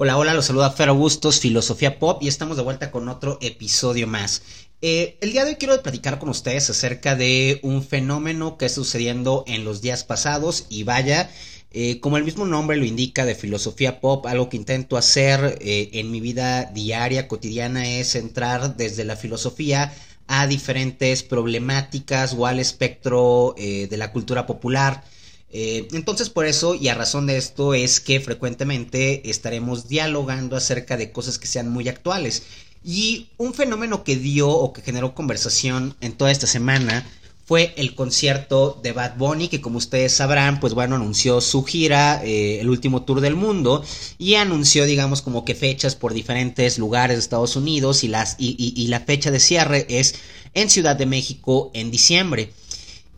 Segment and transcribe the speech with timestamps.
[0.00, 4.06] Hola, hola, los saluda Fer Augustos, Filosofía Pop, y estamos de vuelta con otro episodio
[4.06, 4.42] más.
[4.80, 8.76] Eh, el día de hoy quiero platicar con ustedes acerca de un fenómeno que está
[8.76, 11.28] sucediendo en los días pasados, y vaya,
[11.72, 15.90] eh, como el mismo nombre lo indica de Filosofía Pop, algo que intento hacer eh,
[15.94, 19.92] en mi vida diaria, cotidiana, es entrar desde la filosofía
[20.28, 25.02] a diferentes problemáticas o al espectro de la cultura popular.
[25.50, 30.96] Eh, entonces por eso y a razón de esto es que frecuentemente estaremos dialogando acerca
[30.96, 32.42] de cosas que sean muy actuales.
[32.84, 37.06] Y un fenómeno que dio o que generó conversación en toda esta semana
[37.44, 42.22] fue el concierto de Bad Bunny, que como ustedes sabrán, pues bueno, anunció su gira,
[42.22, 43.82] eh, el último tour del mundo,
[44.18, 48.86] y anunció, digamos, como que fechas por diferentes lugares de Estados Unidos, y, las, y
[48.88, 50.16] la fecha de cierre es
[50.52, 52.52] en Ciudad de México en diciembre.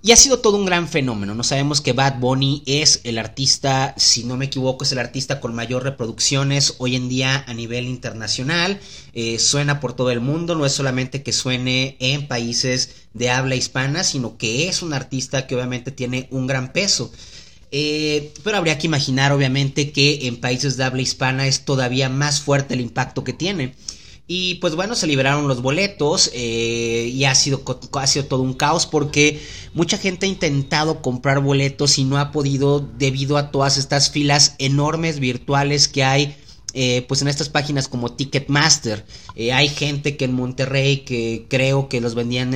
[0.03, 1.35] Y ha sido todo un gran fenómeno.
[1.35, 5.41] No sabemos que Bad Bunny es el artista, si no me equivoco, es el artista
[5.41, 8.81] con mayor reproducciones hoy en día a nivel internacional.
[9.13, 10.55] Eh, suena por todo el mundo.
[10.55, 15.47] No es solamente que suene en países de habla hispana, sino que es un artista
[15.47, 17.13] que obviamente tiene un gran peso.
[17.71, 22.41] Eh, pero habría que imaginar, obviamente, que en países de habla hispana es todavía más
[22.41, 23.75] fuerte el impacto que tiene.
[24.33, 27.65] Y pues bueno, se liberaron los boletos eh, y ha sido,
[27.95, 29.43] ha sido todo un caos porque
[29.75, 34.55] mucha gente ha intentado comprar boletos y no ha podido debido a todas estas filas
[34.59, 36.37] enormes virtuales que hay
[36.75, 39.05] eh, pues en estas páginas como Ticketmaster.
[39.35, 42.53] Eh, hay gente que en Monterrey que creo que los vendían,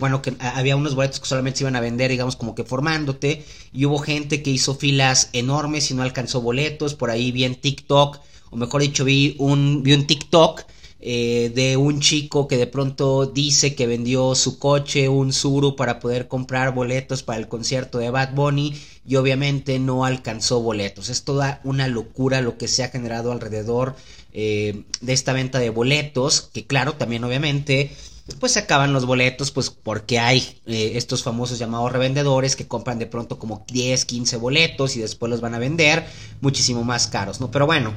[0.00, 3.44] bueno, que había unos boletos que solamente se iban a vender, digamos, como que formándote.
[3.72, 6.96] Y hubo gente que hizo filas enormes y no alcanzó boletos.
[6.96, 8.18] Por ahí vi en TikTok,
[8.50, 10.64] o mejor dicho, vi un, vi un TikTok
[11.08, 16.00] eh, de un chico que de pronto dice que vendió su coche, un Suru, para
[16.00, 18.74] poder comprar boletos para el concierto de Bad Bunny
[19.06, 21.08] y obviamente no alcanzó boletos.
[21.08, 23.94] Es toda una locura lo que se ha generado alrededor
[24.32, 27.92] eh, de esta venta de boletos, que claro, también obviamente
[28.40, 32.98] pues se acaban los boletos, pues porque hay eh, estos famosos llamados revendedores que compran
[32.98, 36.04] de pronto como 10, 15 boletos y después los van a vender
[36.40, 37.52] muchísimo más caros, ¿no?
[37.52, 37.94] Pero bueno,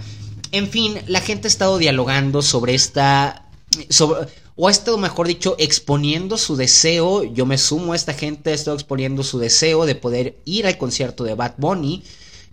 [0.52, 3.46] en fin, la gente ha estado dialogando sobre esta...
[3.90, 4.28] Sobre,
[4.62, 8.54] o ha estado, mejor dicho, exponiendo su deseo, yo me sumo a esta gente, ha
[8.54, 12.04] estado exponiendo su deseo de poder ir al concierto de Bad Bunny.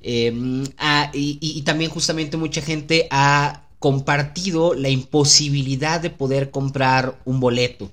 [0.02, 0.64] Em,
[1.12, 7.90] y, también justamente mucha gente ha compartido la imposibilidad de poder comprar un boleto.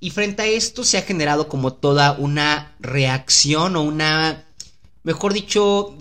[0.00, 4.44] Y frente a esto se ha generado como toda una reacción o una,
[5.04, 5.96] mejor dicho,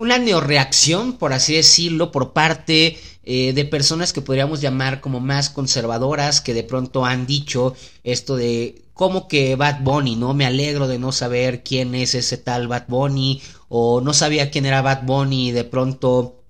[0.00, 5.50] una neoreacción, por así decirlo, por parte eh, de personas que podríamos llamar como más
[5.50, 10.32] conservadoras, que de pronto han dicho esto de como que Bad Bunny, ¿no?
[10.32, 14.64] Me alegro de no saber quién es ese tal Bad Bunny, o no sabía quién
[14.64, 16.44] era Bad Bunny y de pronto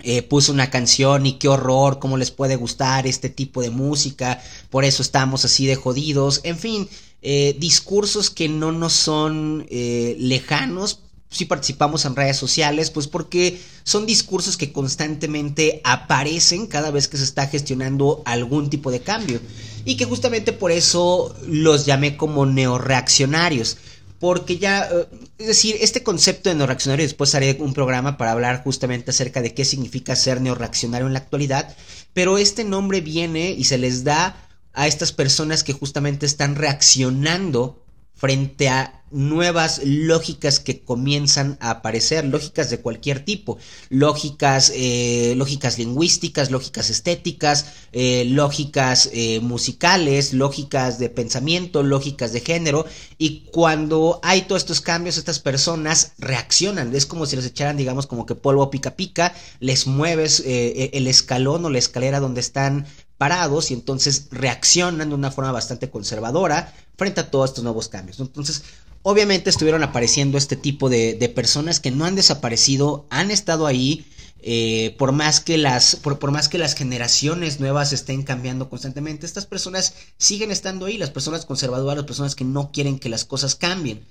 [0.00, 4.42] eh, puso una canción y qué horror, cómo les puede gustar este tipo de música,
[4.68, 6.88] por eso estamos así de jodidos, en fin,
[7.22, 14.06] eh, discursos que no nos son lejanos, si participamos en redes sociales, pues porque son
[14.06, 19.40] discursos que constantemente aparecen cada vez que se está gestionando algún tipo de cambio.
[19.84, 23.76] Y que justamente por eso los llamé como neoreaccionarios.
[24.18, 28.62] Porque ya, eh, es decir, este concepto de neoreaccionario, después haré un programa para hablar
[28.64, 31.76] justamente acerca de qué significa ser neoreaccionario en la actualidad,
[32.14, 37.84] pero este nombre viene y se les da a estas personas que justamente están reaccionando
[38.14, 43.56] frente a nuevas lógicas que comienzan a aparecer, lógicas de cualquier tipo,
[43.88, 52.40] lógicas, eh, lógicas lingüísticas, lógicas estéticas, eh, lógicas eh, musicales, lógicas de pensamiento, lógicas de
[52.40, 52.84] género,
[53.16, 58.06] y cuando hay todos estos cambios, estas personas reaccionan, es como si les echaran, digamos,
[58.06, 63.70] como que polvo pica pica, les mueves el escalón o la escalera donde están parados
[63.70, 68.20] y entonces reaccionan de una forma bastante conservadora frente a todos estos nuevos cambios.
[68.20, 68.62] Entonces,
[69.08, 74.04] obviamente estuvieron apareciendo este tipo de, personas que no han desaparecido, han estado ahí.
[74.42, 79.46] Eh, por más que las por, más que las generaciones nuevas estén cambiando constantemente estas
[79.46, 83.54] personas siguen estando ahí las personas conservadoras las personas que no quieren que las cosas
[83.56, 84.04] cambien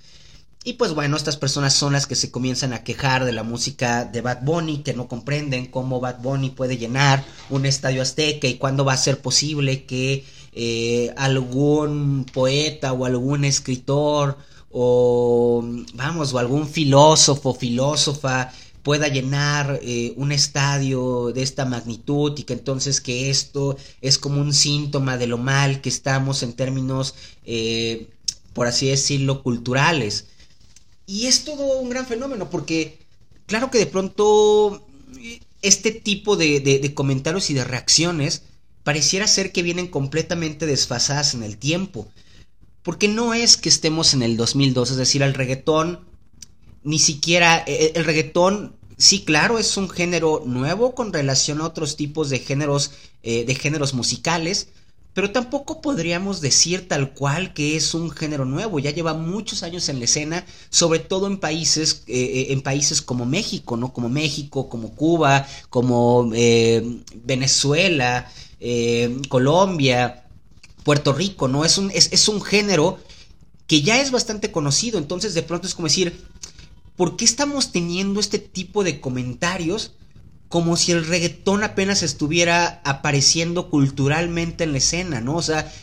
[0.65, 4.03] y pues bueno, estas personas son las que se comienzan a quejar de la música
[4.03, 8.55] de Bad Bunny, que no comprenden cómo Bad Bunny puede llenar un estadio azteca y
[8.55, 14.39] cuándo va a ser posible que eh, algún poeta o algún escritor
[14.77, 15.63] o
[15.93, 18.51] vamos, o algún filósofo, filósofa
[18.83, 24.41] pueda llenar eh, un estadio de esta magnitud y que entonces que esto es como
[24.41, 28.09] un síntoma de lo mal que estamos en términos, eh,
[28.51, 30.25] por así decirlo, culturales.
[31.07, 32.99] Y es todo un gran fenómeno porque,
[33.45, 34.85] claro que de pronto
[35.61, 38.43] este tipo de, comentarios y de reacciones
[38.83, 42.07] pareciera ser que vienen completamente desfasadas en el tiempo.
[42.85, 46.05] Porque no es que estemos en el 2002, es decir, el reggaetón,
[46.83, 51.65] ni siquiera el, eh, el reggaetón Sí, claro, es un género nuevo con relación a
[51.65, 52.91] otros tipos de géneros,
[53.23, 54.69] eh, de géneros musicales,
[55.13, 58.79] pero tampoco podríamos decir tal cual que es un género nuevo.
[58.79, 63.01] Ya lleva muchos años en la escena, sobre todo en países, eh, eh, en países
[63.01, 63.91] como México, ¿no?
[63.91, 66.29] Como México, como Cuba, como
[67.25, 68.31] Venezuela,
[69.29, 70.24] Colombia,
[70.85, 71.65] Puerto Rico, ¿no?
[71.65, 72.99] Es un, es, es un género
[73.65, 74.99] que ya es bastante conocido.
[74.99, 76.23] Entonces, de pronto es como decir,
[76.95, 79.93] ¿por qué estamos teniendo este tipo de comentarios
[80.47, 85.35] como si el reggaetón apenas estuviera apareciendo culturalmente en la escena, ¿no?
[85.35, 85.73] O sea,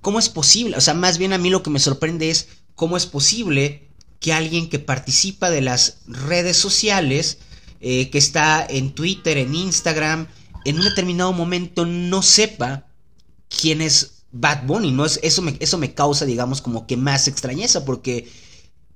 [0.00, 0.76] ¿cómo es posible?
[0.76, 2.46] O sea, más bien a mí lo que me sorprende es
[2.76, 3.88] cómo es posible
[4.20, 7.38] que alguien que participa de las redes sociales,
[7.80, 10.28] eh, que está en Twitter, en Instagram,
[10.64, 12.86] en un determinado momento no sepa
[13.48, 15.04] quién es Bad Bunny, ¿no?
[15.06, 18.28] Eso me, eso me causa, digamos, como que más extrañeza, porque,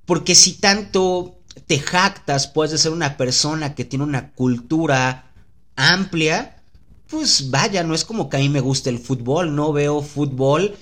[0.05, 5.31] porque si tanto te jactas, puedes de ser una persona que tiene una cultura
[5.77, 6.61] amplia,
[7.07, 10.75] pues vaya, no es como que a mí me guste el fútbol, no veo fútbol,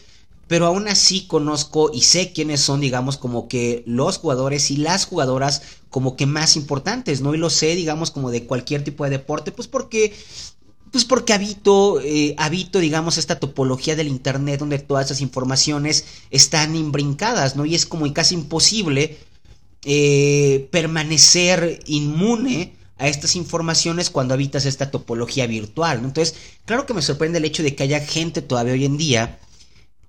[0.47, 5.05] pero aún así conozco y sé quiénes son, digamos, como que los jugadores y las
[5.05, 7.35] jugadoras como que más importantes, ¿no?
[7.35, 10.15] Y lo sé, digamos, como de cualquier tipo de deporte, pues porque
[10.91, 16.75] pues porque habito, eh, habito, digamos, esta topología del Internet donde todas esas informaciones están
[16.75, 17.65] imbrincadas, ¿no?
[17.65, 19.17] Y es como casi imposible
[19.83, 25.99] eh, permanecer inmune a estas informaciones cuando habitas esta topología virtual.
[26.03, 26.35] Entonces,
[26.65, 29.39] claro que me sorprende el hecho de que haya gente todavía hoy en día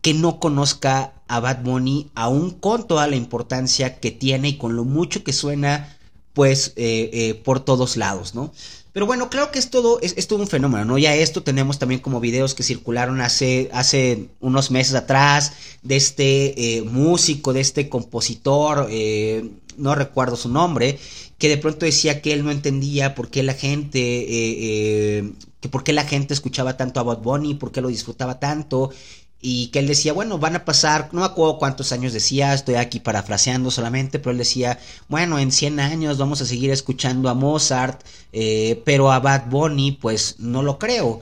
[0.00, 4.76] que no conozca a Bad Bunny, aún con toda la importancia que tiene y con
[4.76, 5.96] lo mucho que suena,
[6.32, 8.52] pues, eh, eh, por todos lados, ¿no?
[8.92, 10.98] Pero bueno, claro que es todo, es, todo un fenómeno, ¿no?
[10.98, 15.52] Ya esto tenemos también como videos que circularon hace, hace unos meses atrás
[15.82, 20.98] de este eh, músico, de este compositor, eh, no recuerdo su nombre,
[21.38, 25.84] que de pronto decía que él no entendía por qué la gente, eh, que por
[25.84, 28.90] qué la gente escuchaba tanto a Bad Bunny, por qué lo disfrutaba tanto,
[29.40, 32.74] y que él decía, bueno, van a pasar, no me acuerdo cuántos años decía, estoy
[32.74, 37.34] aquí parafraseando solamente, pero él decía, bueno, en 100 años vamos a seguir escuchando a
[37.34, 38.02] Mozart,
[38.32, 41.20] eh, pero a Bad Bunny, pues no lo creo.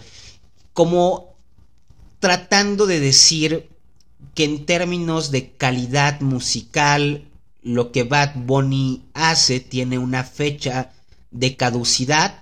[0.72, 1.34] Como
[2.20, 3.68] tratando de decir
[4.34, 7.28] que en términos de calidad musical,
[7.62, 10.92] lo que Bad Bunny hace tiene una fecha
[11.30, 12.40] de caducidad.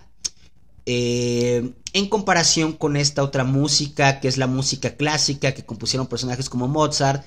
[0.87, 6.51] Eh, en comparación con esta otra música, que es la música clásica, que compusieron personajes
[6.51, 7.25] como Mozart,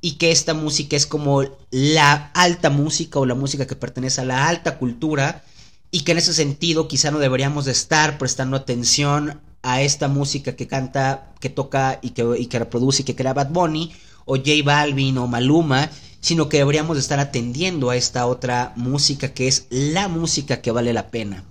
[0.00, 4.24] y que esta música es como la alta música o la música que pertenece a
[4.24, 5.44] la alta cultura,
[5.90, 10.54] y que en ese sentido quizá no deberíamos de estar prestando atención a esta música
[10.56, 13.92] que canta, que toca y que, reproduce y que crea Bad Bunny,
[14.24, 15.90] o J Balvin o Maluma,
[16.20, 20.70] sino que deberíamos de estar atendiendo a esta otra música que es la música que
[20.70, 21.44] vale la pena.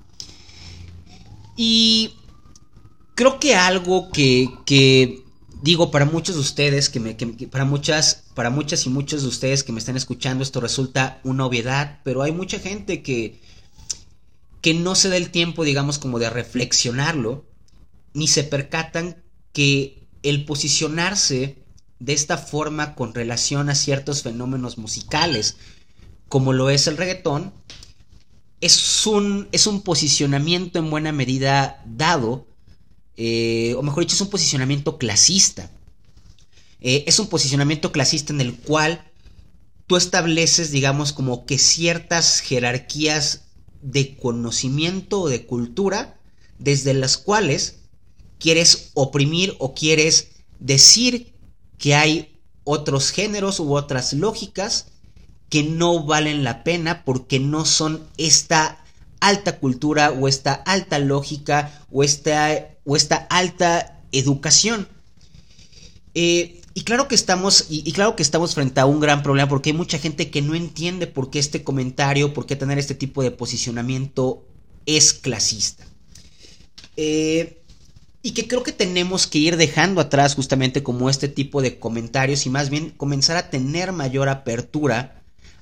[1.57, 2.13] Y
[3.15, 5.23] creo que algo que,
[5.63, 9.63] digo para muchos de ustedes, que, me, para muchas, para muchas y muchos de ustedes
[9.63, 13.41] que me están escuchando, esto resulta una obviedad, pero hay mucha gente que,
[14.61, 17.45] que no se da el tiempo, digamos, como de reflexionarlo,
[18.13, 21.63] ni se percatan que el posicionarse
[21.99, 25.57] de esta forma con relación a ciertos fenómenos musicales,
[26.29, 27.51] como lo es el reggaetón,
[28.61, 32.47] es un, es un posicionamiento en buena medida dado
[33.17, 35.71] eh, o mejor dicho, es un posicionamiento clasista.
[36.79, 39.11] Eh, es un posicionamiento clasista en el cual
[39.87, 43.45] tú estableces, digamos, como que ciertas jerarquías
[43.81, 46.19] de conocimiento o de cultura
[46.59, 47.79] desde las cuales
[48.39, 51.33] quieres oprimir o quieres decir
[51.79, 54.91] que hay otros géneros u otras lógicas
[55.49, 58.83] que no valen la pena porque no son esta
[59.19, 64.87] alta cultura o esta alta lógica o esta, o esta alta educación.
[66.13, 69.71] Eh, y claro que estamos, y, claro que estamos frente a un gran problema porque
[69.71, 73.23] hay mucha gente que no entiende por qué este comentario, por qué tener este tipo
[73.23, 74.45] de posicionamiento
[74.85, 75.85] es clasista.
[76.95, 77.63] Eh,
[78.21, 82.45] y que creo que tenemos que ir dejando atrás justamente como este tipo de comentarios
[82.45, 85.16] y más bien comenzar a tener mayor apertura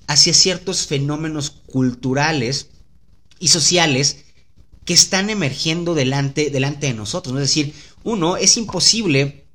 [0.07, 2.69] hacia ciertos fenómenos culturales
[3.39, 4.25] y sociales
[4.85, 7.35] que están emergiendo delante, delante de nosotros.
[7.35, 9.47] Es decir, uno, es imposible,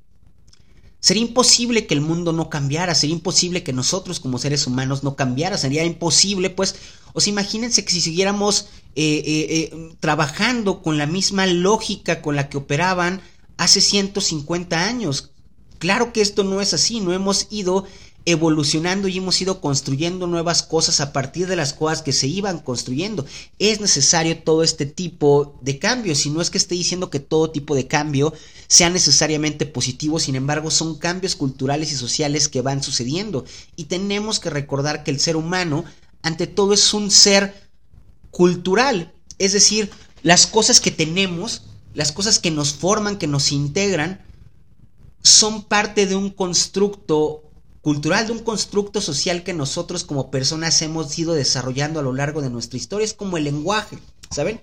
[0.99, 5.15] sería imposible que el mundo no cambiara, sería imposible que nosotros como seres humanos no
[5.15, 6.75] cambiara, sería imposible, pues,
[7.13, 8.67] o sea, imagínense que si siguiéramos
[10.01, 13.21] trabajando con la misma lógica con la que operaban
[13.55, 15.31] hace 150 años.
[15.79, 17.85] Claro que esto no es así, no hemos ido
[18.25, 22.59] evolucionando y hemos ido construyendo nuevas cosas a partir de las cosas que se iban
[22.59, 23.25] construyendo.
[23.57, 27.51] Es necesario todo este tipo de cambios, si no es que esté diciendo que todo
[27.51, 28.33] tipo de cambio
[28.67, 33.43] sea necesariamente positivo, sin embargo son cambios culturales y sociales que van sucediendo
[33.75, 35.83] y tenemos que recordar que el ser humano
[36.21, 37.69] ante todo es un ser
[38.29, 39.89] cultural, es decir,
[40.23, 41.63] las cosas que tenemos,
[41.95, 44.23] las cosas que nos forman, que nos integran,
[45.23, 47.50] son parte de un constructo
[47.81, 52.41] cultural, de un constructo social que nosotros como personas hemos ido desarrollando a lo largo
[52.41, 53.05] de nuestra historia.
[53.05, 53.97] Es como el lenguaje,
[54.29, 54.61] ¿saben?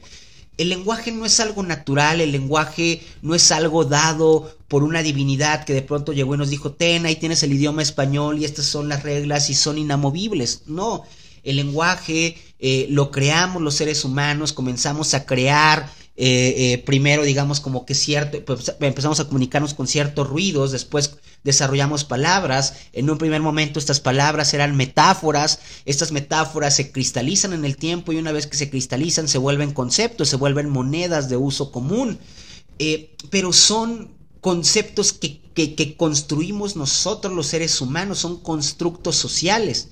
[0.56, 5.64] El lenguaje no es algo natural, el lenguaje no es algo dado por una divinidad
[5.64, 8.66] que de pronto llegó y nos dijo, ten, ahí tienes el idioma español y estas
[8.66, 10.62] son las reglas y son inamovibles.
[10.66, 11.04] No,
[11.44, 15.88] el lenguaje eh, lo creamos los seres humanos, comenzamos a crear
[16.20, 21.16] eh, eh, primero digamos como que cierto, pues, empezamos a comunicarnos con ciertos ruidos, después
[21.44, 27.64] desarrollamos palabras, en un primer momento estas palabras eran metáforas, estas metáforas se cristalizan en
[27.64, 31.36] el tiempo y una vez que se cristalizan se vuelven conceptos, se vuelven monedas de
[31.36, 32.18] uso común,
[32.80, 39.90] eh, pero son conceptos que, que construimos nosotros los seres humanos, son constructos sociales.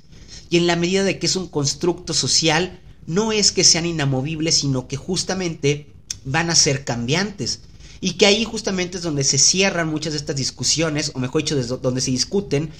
[0.51, 4.57] Y en la medida de que es un constructo social, no es que sean inamovibles,
[4.57, 5.95] sino que justamente
[6.27, 7.61] van a ser cambiantes.
[8.01, 11.57] Y que ahí justamente es donde se cierran muchas de estas discusiones, o mejor dicho,
[11.79, 12.71] donde se discuten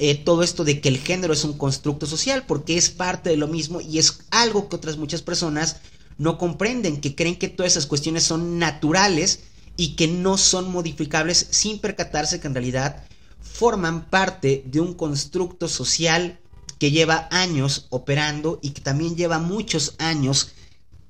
[0.00, 3.36] eh, todo esto de que el género es un constructo social, porque es parte de
[3.36, 5.76] lo mismo y es algo que otras muchas personas
[6.18, 9.40] no comprenden, que creen que todas esas cuestiones son naturales
[9.76, 13.04] y que no son modificables sin percatarse que en realidad
[13.40, 16.40] forman parte de un constructo social
[16.78, 20.53] que lleva años operando y que también lleva muchos años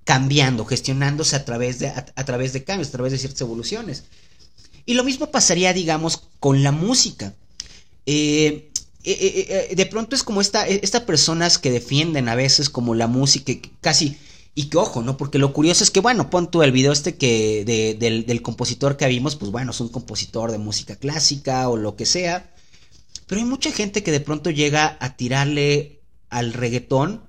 [0.05, 4.05] cambiando, gestionándose a través de, a, través de cambios, a través de ciertas evoluciones.
[4.87, 7.35] Y lo mismo pasaría, digamos, con la música.
[8.07, 8.71] Eh,
[9.03, 13.07] eh, eh, de pronto es como esta, estas personas que defienden a veces como la
[13.07, 14.19] música, casi,
[14.55, 15.17] y que ojo, ¿no?
[15.17, 17.65] Porque lo curioso es que, bueno, pon tú el video este que
[17.99, 21.97] del, del compositor que vimos, pues bueno, es un compositor de música clásica o lo
[21.97, 22.53] que sea.
[23.27, 27.23] Pero hay mucha gente que de pronto llega a tirarle al reggaetón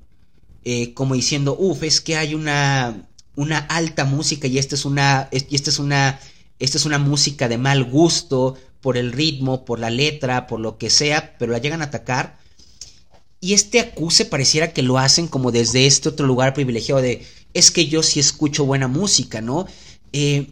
[0.66, 5.30] eh, como diciendo, uff, es que hay una, una alta música y esta es una,
[5.32, 6.20] y esta es una,
[6.58, 10.80] esta es una música de mal gusto por el ritmo, por la letra, por lo
[10.80, 12.40] que sea, pero la llegan a atacar.
[13.40, 17.70] Y este acuse pareciera que lo hacen como desde este otro lugar privilegiado de, es
[17.70, 19.68] que yo sí escucho buena música, ¿no?
[20.14, 20.50] Eh,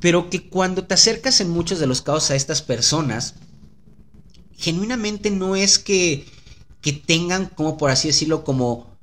[0.00, 3.34] pero que cuando te acercas en muchos de los casos a estas personas,
[4.56, 6.24] genuinamente no es que,
[6.80, 8.93] que tengan, como por así decirlo, como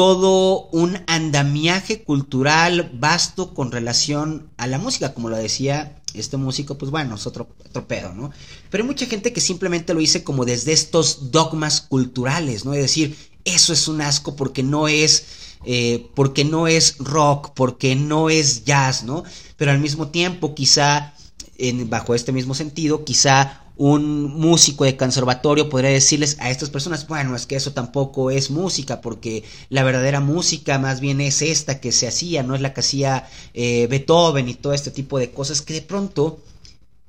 [0.00, 6.78] todo un andamiaje cultural vasto con relación a la música, como lo decía este músico,
[6.78, 8.30] pues bueno, es otro, otro ¿no?
[8.70, 12.72] Pero hay mucha gente que simplemente lo dice como desde estos dogmas culturales, ¿no?
[12.72, 13.14] Es decir,
[13.44, 15.26] eso es un asco porque no es,
[15.66, 19.24] eh, porque no es rock, porque no es jazz, ¿no?
[19.58, 21.12] Pero al mismo tiempo, quizá,
[21.58, 27.08] en, bajo este mismo sentido, quizá un músico de conservatorio podría decirles a estas personas,
[27.08, 31.80] bueno, es que eso tampoco es música, porque la verdadera música más bien es esta
[31.80, 35.30] que se hacía, no es la que hacía eh, Beethoven y todo este tipo de
[35.30, 36.40] cosas que de pronto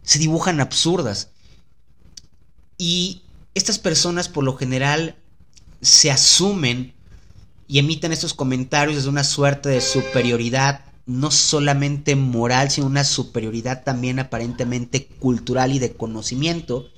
[0.04, 1.32] se dibujan absurdas.
[2.78, 3.24] Y
[3.54, 5.18] estas personas por lo general
[5.82, 6.94] se asumen
[7.68, 13.84] y emiten estos comentarios desde una suerte de superioridad no solamente moral, sino una superioridad
[13.84, 16.90] también aparentemente cultural y de conocimiento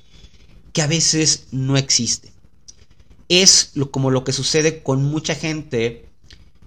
[0.73, 2.31] que a veces no existe.
[3.29, 6.09] Es como lo que sucede con mucha gente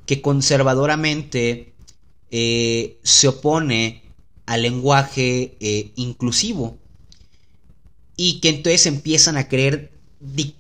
[0.07, 1.75] que conservadoramente
[2.31, 4.03] eh, se opone
[4.47, 6.79] al lenguaje eh, inclusivo
[8.17, 9.93] y que entonces empiezan a querer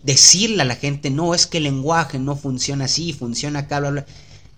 [0.02, 3.90] decirle a la gente, no, es que el lenguaje no funciona así, funciona acá, bla,
[3.90, 4.06] bla.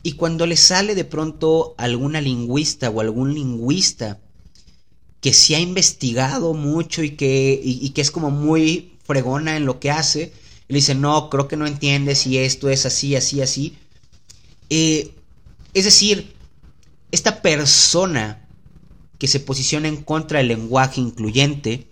[0.08, 4.18] Y cuando le sale de pronto alguna lingüista o algún lingüista
[5.20, 9.80] que se ha investigado mucho y que, y, que es como muy fregona en lo
[9.80, 10.32] que hace,
[10.66, 13.76] le dice, no, creo que no entiendes si esto es así, así, así.
[14.70, 15.12] Eh,
[15.74, 16.32] es decir,
[17.12, 18.48] esta persona
[19.18, 21.86] que se posiciona en contra del lenguaje incluyente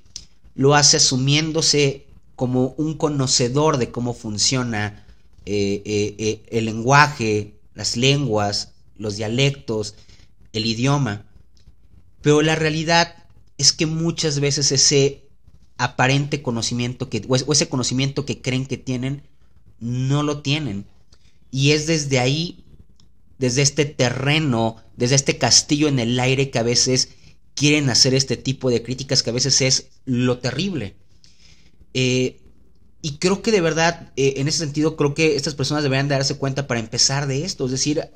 [0.54, 5.04] lo hace asumiéndose como un conocedor de cómo funciona
[5.44, 9.94] eh, eh, el lenguaje, las lenguas, los dialectos,
[10.52, 11.26] el idioma.
[12.22, 13.14] Pero la realidad
[13.58, 15.28] es que muchas veces ese
[15.78, 19.22] aparente conocimiento que, o ese conocimiento que creen que tienen,
[19.78, 20.86] no lo tienen.
[21.52, 22.64] Y es desde ahí
[23.38, 27.10] desde este terreno, desde este castillo en el aire que a veces
[27.54, 30.96] quieren hacer este tipo de críticas que a veces es lo terrible.
[31.92, 32.40] Eh,
[33.06, 36.38] y creo que de verdad, eh, en ese sentido, creo que estas personas deberían darse
[36.38, 38.10] cuenta para empezar de esto, es decir,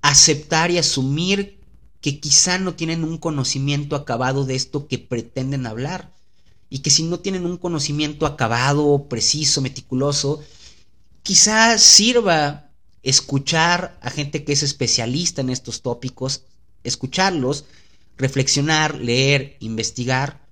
[0.00, 1.58] aceptar y asumir
[2.00, 6.12] que quizá no tienen un conocimiento acabado de esto que pretenden hablar.
[6.70, 10.40] Y que si no tienen un conocimiento acabado, preciso, meticuloso,
[11.24, 12.70] quizá sirva
[13.02, 16.44] escuchar a gente que es especialista en estos tópicos,
[16.84, 17.64] escucharlos,
[18.16, 20.43] reflexionar, leer, investigar,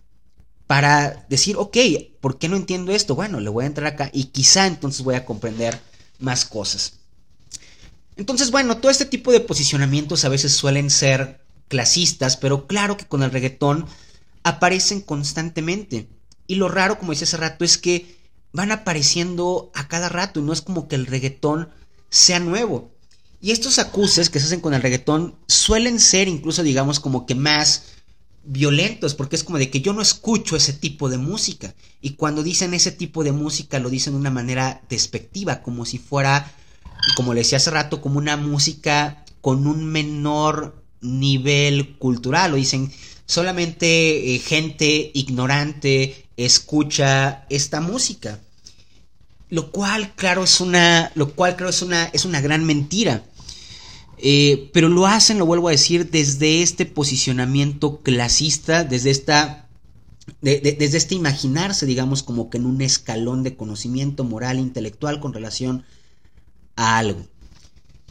[0.73, 1.76] para decir, ok,
[2.23, 3.14] ¿por qué no entiendo esto?
[3.14, 5.79] Bueno, le voy a entrar acá y quizá entonces voy a comprender
[6.19, 6.95] más cosas.
[8.17, 13.05] Entonces, bueno, todo este tipo de posicionamientos a veces suelen ser clasistas, pero claro que
[13.05, 13.85] con el reggaetón
[14.45, 16.09] aparecen constantemente.
[16.47, 18.17] Y lo raro, como decía hace rato, es que
[18.55, 21.69] van apareciendo a cada rato y no es como que el reggaetón
[22.09, 22.95] sea nuevo.
[23.43, 27.35] Y estos acuses que se hacen con el reggaetón suelen ser incluso, digamos, como que
[27.35, 27.93] más
[28.45, 31.75] violentos, porque es como de que yo no escucho ese tipo de música.
[32.01, 35.99] Y cuando dicen ese tipo de música lo dicen de una manera despectiva, como si
[35.99, 36.53] fuera,
[37.17, 42.55] como le decía hace rato, como una música con un menor nivel cultural.
[42.55, 42.93] O dicen,
[43.27, 48.41] solamente eh, gente ignorante escucha esta música.
[49.51, 51.13] Lo cual, claro, es una.
[51.15, 52.05] Lo cual, claro, es una.
[52.07, 53.23] es una gran mentira.
[54.25, 59.69] Eh, pero lo hacen, lo vuelvo a decir, desde este posicionamiento clasista, desde esta.
[60.41, 65.85] desde este imaginarse, digamos, como que en un escalón de conocimiento moral, intelectual con relación
[66.76, 67.26] a algo.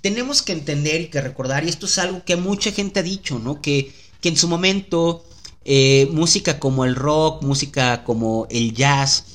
[0.01, 3.39] Tenemos que entender y que recordar, y esto es algo que mucha gente ha dicho,
[3.39, 3.61] ¿no?
[3.61, 5.23] Que, que en su momento
[5.63, 9.25] eh, música como el rock, música como el jazz,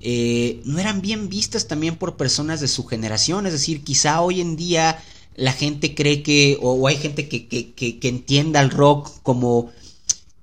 [0.00, 3.46] eh, no eran bien vistas también por personas de su generación.
[3.46, 5.02] Es decir, quizá hoy en día
[5.36, 9.72] la gente cree que, o, hay gente que, que, que, entienda el rock como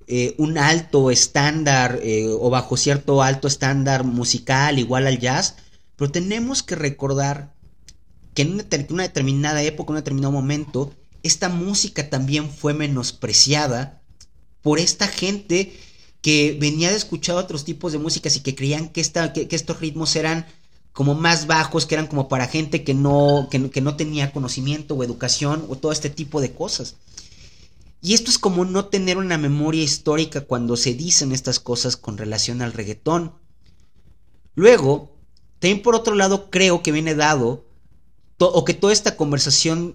[0.06, 5.56] eh, un alto estándar eh, o bajo cierto alto estándar musical igual al jazz,
[5.96, 7.54] pero tenemos que recordar
[8.38, 8.52] que en
[8.90, 14.00] una, determinada época, en un determinado momento, esta música también fue menospreciada
[14.62, 15.76] por esta gente
[16.22, 19.80] que venía de escuchar otros tipos de músicas y que creían que, esta, que, estos
[19.80, 20.46] ritmos eran
[20.98, 25.04] como más bajos, que eran como para gente que no, que, no tenía conocimiento o
[25.04, 26.96] educación o todo este tipo de cosas.
[28.02, 32.18] Y esto es como no tener una memoria histórica cuando se dicen estas cosas con
[32.18, 33.32] relación al reggaetón.
[34.56, 35.16] Luego,
[35.60, 37.64] también por otro lado creo que viene dado,
[38.38, 39.94] o que toda esta conversación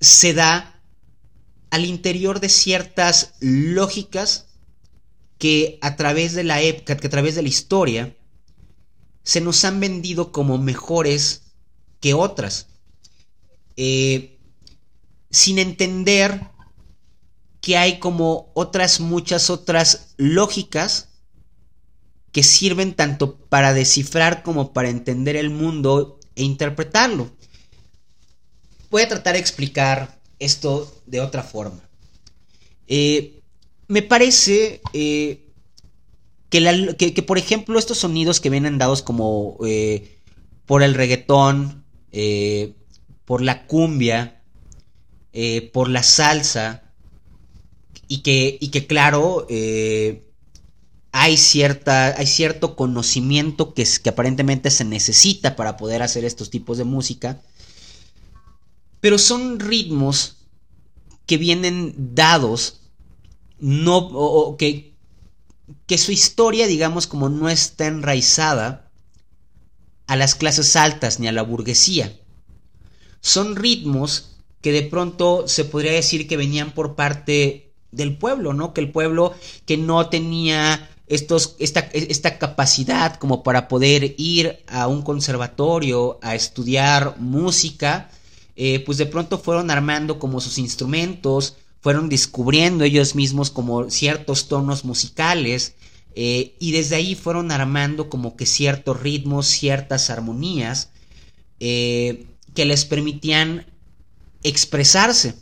[0.00, 0.80] se da
[1.70, 4.46] al interior de ciertas lógicas
[5.38, 8.16] que a través de la época, que a través de la historia,
[9.22, 11.42] se nos han vendido como mejores
[12.00, 12.66] que otras.
[13.76, 14.38] Eh,
[15.30, 16.40] sin entender
[17.60, 21.08] que hay como otras, muchas otras lógicas
[22.32, 27.30] que sirven tanto para descifrar como para entender el mundo e interpretarlo.
[28.90, 31.80] Voy a tratar de explicar esto de otra forma.
[32.86, 33.40] Eh,
[33.88, 35.49] me parece eh,
[36.50, 40.18] que, por ejemplo, estos sonidos que vienen dados como eh,
[40.66, 42.74] por el reggaetón, eh,
[43.24, 44.42] por la cumbia,
[45.72, 46.82] por la salsa,
[48.08, 49.46] y que, claro,
[51.12, 56.84] hay, cierta, hay cierto conocimiento que, aparentemente se necesita para poder hacer estos tipos de
[56.84, 57.40] música,
[59.00, 60.38] pero son ritmos
[61.26, 62.80] que vienen dados
[63.60, 64.89] no, que,
[65.86, 68.90] que su historia, digamos, como no está enraizada
[70.06, 72.18] a las clases altas ni a la burguesía.
[73.20, 78.72] Son ritmos que de pronto se podría decir que venían por parte del pueblo, ¿no?
[78.72, 79.34] Que el pueblo
[79.66, 86.36] que no tenía estos, esta, esta, capacidad como para poder ir a un conservatorio a
[86.36, 88.10] estudiar música,
[88.54, 94.48] eh, pues de pronto fueron armando como sus instrumentos, fueron descubriendo ellos mismos como ciertos
[94.48, 95.74] tonos musicales
[96.14, 100.90] eh, y desde ahí fueron armando como que ciertos ritmos, ciertas armonías
[101.60, 103.66] eh, que les permitían
[104.42, 105.34] expresarse.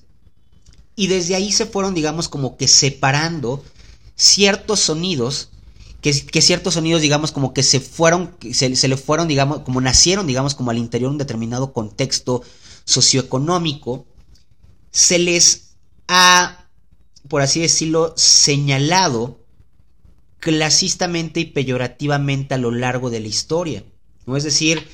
[0.95, 3.65] Y desde ahí se fueron, digamos, como que separando
[4.17, 5.51] ciertos sonidos,
[6.01, 10.27] que, ciertos sonidos, digamos, como que se fueron, se, se le fueron, digamos, como nacieron,
[10.27, 12.43] digamos, como al interior de un determinado contexto
[12.85, 14.07] socioeconómico,
[14.91, 15.68] se les
[16.09, 16.67] ha,
[17.29, 19.39] por así decirlo, señalado
[20.41, 23.85] clasistamente y peyorativamente a lo largo de la historia.
[24.27, 24.37] ¿no?
[24.37, 24.87] Es decir,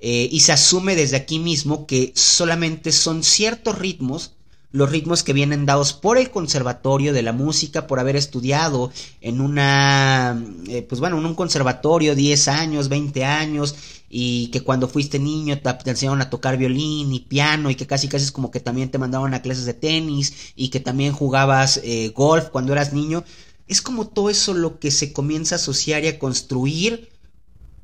[0.00, 4.32] eh, y se asume desde aquí mismo que solamente son ciertos ritmos
[4.72, 9.40] los ritmos que vienen dados por el conservatorio de la música, por haber estudiado en
[9.40, 13.76] una, eh, pues bueno, en un conservatorio 10 años, 20 años,
[14.08, 18.08] y que cuando fuiste niño te, enseñaron a tocar violín y piano, y que casi
[18.08, 21.80] casi es como que también te mandaban a clases de tenis, y que también jugabas
[21.84, 23.24] eh, golf cuando eras niño.
[23.68, 27.10] Es como todo eso lo que se comienza a asociar y a construir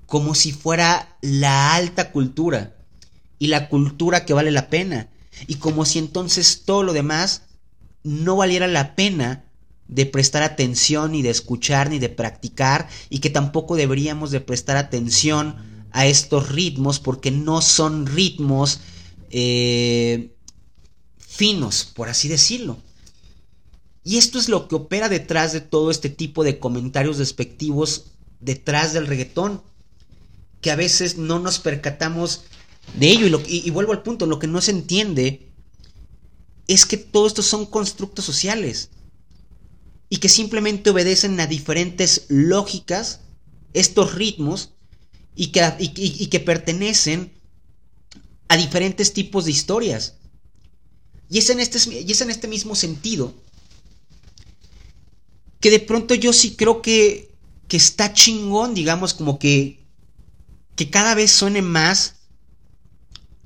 [0.07, 2.77] como si fuera la alta cultura
[3.39, 5.09] y la cultura que vale la pena
[5.47, 7.43] y como si entonces todo lo demás
[8.03, 9.45] no valiera la pena
[9.87, 14.77] de prestar atención ni de escuchar ni de practicar y que tampoco deberíamos de prestar
[14.77, 15.57] atención
[15.91, 18.81] a estos ritmos porque no son ritmos
[19.31, 20.35] eh,
[21.19, 22.79] finos, por así decirlo.
[24.05, 28.07] Y esto es lo que opera detrás de todo este tipo de comentarios despectivos
[28.41, 29.63] detrás del reggaetón,
[30.61, 32.45] que a veces no nos percatamos
[32.95, 33.43] de ello.
[33.47, 35.53] Y, vuelvo al punto, lo que no se entiende
[36.67, 38.91] es que todos estos son constructos sociales
[40.11, 43.21] y que simplemente obedecen a diferentes lógicas,
[43.73, 44.71] estos ritmos,
[45.35, 47.33] y que, y que pertenecen
[48.49, 50.15] a diferentes tipos de historias.
[51.31, 53.35] Y es, en este, y es en este mismo sentido
[55.61, 57.35] que de pronto yo sí creo que,
[57.67, 59.87] que está chingón, digamos, como que,
[60.77, 62.15] que cada vez suene más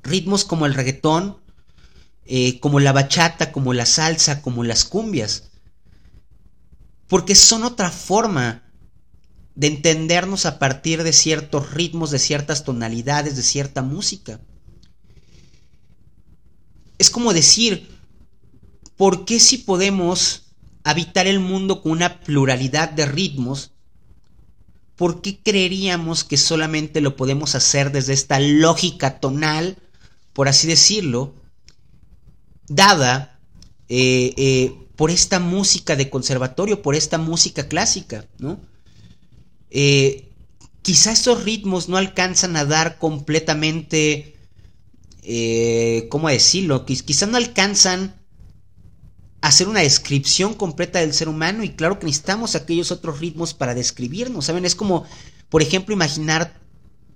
[0.03, 1.39] ritmos como el reggaetón,
[2.25, 5.51] eh, como la bachata, como la salsa, como las cumbias.
[7.09, 8.63] Porque son otra forma
[9.55, 14.41] de entendernos a partir de ciertos ritmos, de ciertas tonalidades, de cierta música.
[16.99, 17.89] Es como decir,
[18.97, 23.73] ¿por qué si podemos habitar el mundo con una pluralidad de ritmos
[25.03, 29.77] ¿por qué creeríamos que solamente lo podemos hacer desde esta lógica tonal
[30.33, 31.35] por así decirlo,
[32.69, 33.39] dada
[33.89, 38.61] eh, eh, por esta música de conservatorio, por esta música clásica, ¿no?
[39.71, 40.31] Eh,
[40.83, 44.37] quizá esos ritmos no alcanzan a dar completamente,
[46.09, 46.85] ¿cómo decirlo?
[46.85, 48.21] Quizá no alcanzan
[49.41, 53.55] a hacer una descripción completa del ser humano y claro que necesitamos aquellos otros ritmos
[53.55, 54.65] para describirnos, ¿saben?
[54.65, 55.05] Es como,
[55.49, 56.61] por ejemplo, imaginar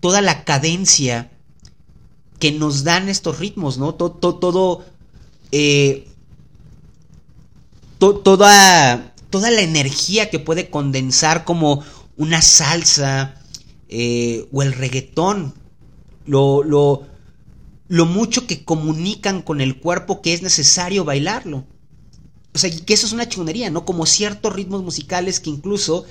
[0.00, 1.35] toda la cadencia
[2.38, 3.94] que nos dan estos ritmos, ¿no?
[3.94, 4.84] Todo, todo,
[5.52, 6.06] eh,
[7.98, 11.82] toda, toda la energía que puede condensar como
[12.16, 13.40] una salsa
[13.88, 15.54] eh, o el reggaetón,
[16.26, 17.06] lo, lo,
[17.88, 21.64] lo mucho que comunican con el cuerpo que es necesario bailarlo.
[22.54, 23.84] O sea, que eso es una chingonería, ¿no?
[23.84, 26.06] Como ciertos ritmos musicales que incluso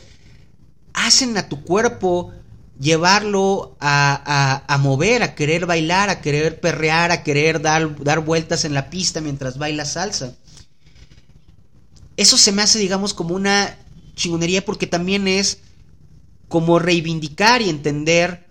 [0.93, 2.31] hacen a tu cuerpo
[2.79, 8.73] llevarlo a, mover, a querer bailar, a querer perrear, a querer dar, dar vueltas en
[8.73, 10.35] la pista mientras baila salsa.
[12.17, 13.77] Eso se me hace, digamos, como una
[14.15, 15.59] chingonería porque también es
[16.47, 18.45] como reivindicar y entender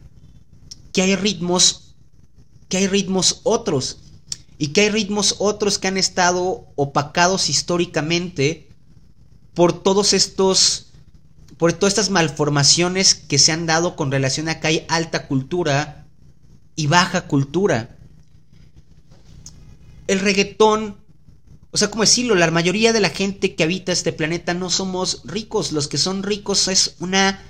[0.93, 1.95] que hay ritmos,
[2.69, 3.99] que hay ritmos otros
[4.59, 8.69] y que hay ritmos otros que han estado opacados históricamente
[9.55, 10.93] por todos estos
[11.57, 16.07] por todas estas malformaciones que se han dado con relación a que hay alta cultura
[16.77, 17.97] y baja cultura.
[20.07, 20.97] El reggaetón,
[21.71, 22.35] o sea, ¿cómo decirlo?
[22.35, 26.23] La mayoría de la gente que habita este planeta no somos ricos, los que son
[26.23, 27.43] ricos es una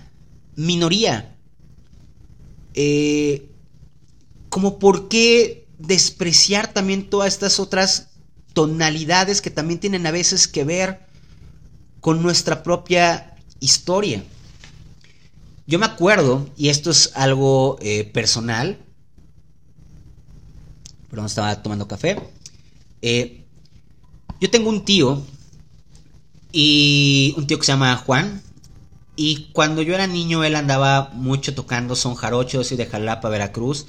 [0.56, 1.36] minoría.
[2.74, 3.50] Eh,
[4.48, 8.10] como por qué despreciar también todas estas otras
[8.52, 11.06] tonalidades que también tienen a veces que ver
[12.00, 14.22] con nuestra propia historia.
[15.66, 18.78] Yo me acuerdo, y esto es algo eh, personal,
[21.08, 22.20] perdón, estaba tomando café.
[23.00, 23.44] Eh,
[24.40, 25.22] yo tengo un tío,
[26.52, 28.42] y un tío que se llama Juan,
[29.16, 33.86] y cuando yo era niño él andaba mucho tocando son jarochos y de Jalapa, Veracruz,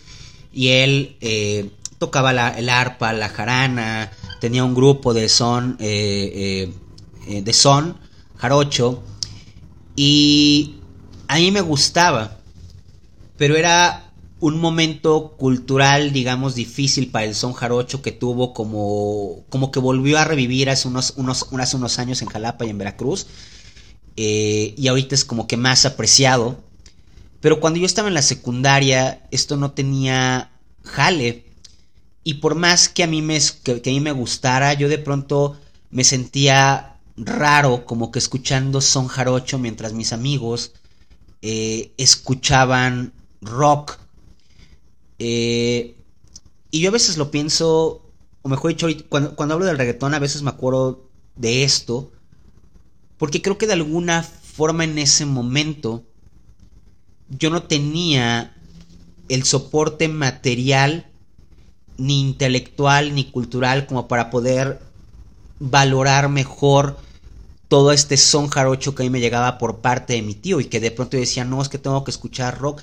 [0.53, 6.71] y él eh, tocaba la, el arpa, la jarana, tenía un grupo de son, de
[7.51, 7.97] son,
[8.37, 9.03] jarocho,
[9.95, 10.75] y
[11.27, 12.37] a mí me gustaba,
[13.37, 14.05] pero era
[14.39, 20.19] un momento cultural, digamos, difícil para el son jarocho que tuvo como, como que volvió
[20.19, 23.27] a revivir hace unos, unos, hace unos años en Jalapa y en Veracruz.
[24.17, 26.63] Eh, y ahorita es como que más apreciado.
[27.41, 30.51] Pero cuando yo estaba en la secundaria, esto no tenía
[30.83, 31.45] jale.
[32.23, 35.57] Y por más que a mí me, que a mí me gustara, yo de pronto
[35.91, 40.73] me sentía raro, como que escuchando son jarocho mientras mis amigos
[41.41, 43.97] eh, escuchaban rock.
[45.19, 45.95] Eh,
[46.71, 48.01] y yo a veces lo pienso,
[48.41, 52.11] o mejor dicho, cuando, cuando hablo del reggaetón a veces me acuerdo de esto,
[53.17, 56.03] porque creo que de alguna forma en ese momento
[57.29, 58.55] yo no tenía
[59.29, 61.07] el soporte material,
[61.97, 64.81] ni intelectual, ni cultural como para poder
[65.59, 66.97] valorar mejor
[67.67, 70.65] todo este son jarocho que a mí me llegaba por parte de mi tío y
[70.65, 72.81] que de pronto decía, no, es que tengo que escuchar rock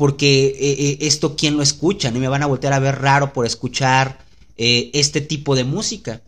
[0.00, 3.34] porque eh, eh, esto quién lo escucha, no me van a voltear a ver raro
[3.34, 4.24] por escuchar
[4.56, 6.22] eh, este tipo de música.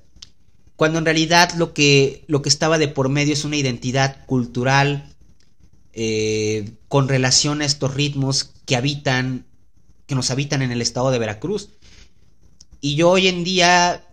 [0.77, 5.09] Cuando en realidad lo que, lo que estaba de por medio es una identidad cultural
[6.89, 9.47] con relación a estos ritmos que habitan,
[10.07, 11.71] que nos habitan en el estado de Veracruz.
[12.83, 14.05] Y yo hoy en día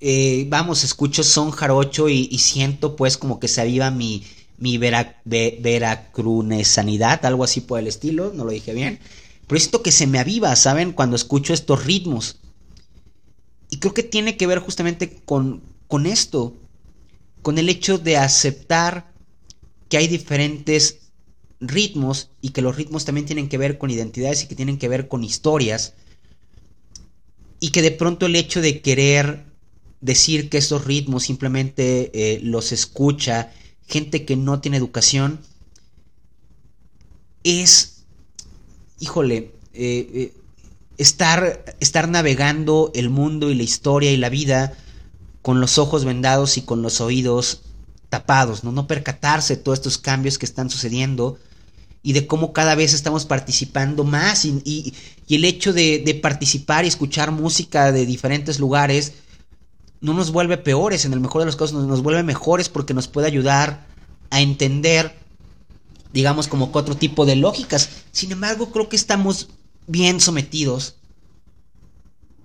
[0.00, 4.24] eh, vamos, escucho son jarocho y, siento pues como que se aviva mi,
[4.58, 9.00] mi vera, veracrunesanidad, algo así por el estilo, no lo dije bien.
[9.46, 10.92] Pero siento que se me aviva, ¿saben?
[10.92, 12.38] Cuando escucho estos ritmos.
[13.70, 16.54] Y creo que tiene que ver justamente con, con esto,
[17.42, 19.12] con el hecho de aceptar
[19.88, 20.98] que hay diferentes
[21.60, 24.88] ritmos y que los ritmos también tienen que ver con identidades y que tienen que
[24.88, 25.94] ver con historias.
[27.60, 29.44] Y que de pronto el hecho de querer
[30.04, 33.50] decir que esos ritmos simplemente eh, los escucha
[33.86, 35.40] gente que no tiene educación
[37.42, 38.04] es,
[39.00, 40.34] híjole, eh, eh,
[40.98, 44.74] estar, estar navegando el mundo y la historia y la vida
[45.40, 47.62] con los ojos vendados y con los oídos
[48.10, 48.72] tapados, ¿no?
[48.72, 51.38] No percatarse de todos estos cambios que están sucediendo
[52.02, 54.92] y de cómo cada vez estamos participando más y,
[55.30, 59.14] el hecho de, de, participar y escuchar música de diferentes lugares
[60.00, 63.08] no nos vuelve peores, en el mejor de los casos nos, vuelve mejores porque nos
[63.08, 63.86] puede ayudar
[64.30, 65.16] a entender,
[66.12, 67.88] digamos, como que otro tipo de lógicas.
[68.12, 69.48] Sin embargo, creo que estamos
[69.86, 70.96] bien sometidos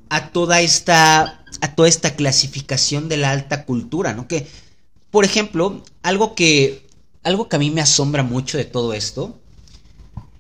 [0.10, 4.28] a toda esta, a toda esta clasificación de la alta cultura, ¿no?
[4.28, 4.48] Que,
[5.12, 6.88] por ejemplo, algo que,
[7.24, 9.40] algo que a mí me asombra mucho de todo esto,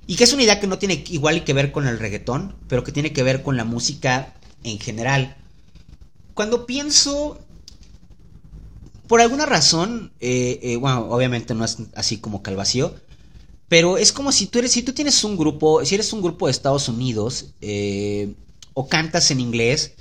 [0.09, 2.83] y que es una idea que no tiene igual que ver con el reggaetón, pero
[2.83, 5.37] que tiene que ver con la música en general,
[6.39, 7.37] cuando pienso,
[9.07, 12.95] por alguna razón, eh, eh, bueno, obviamente no es así como calvacio,
[13.67, 16.45] pero es como si tú eres, si tú tienes un grupo, si eres un grupo
[16.45, 18.35] de Estados Unidos, eh,
[18.73, 19.95] o cantas en inglés,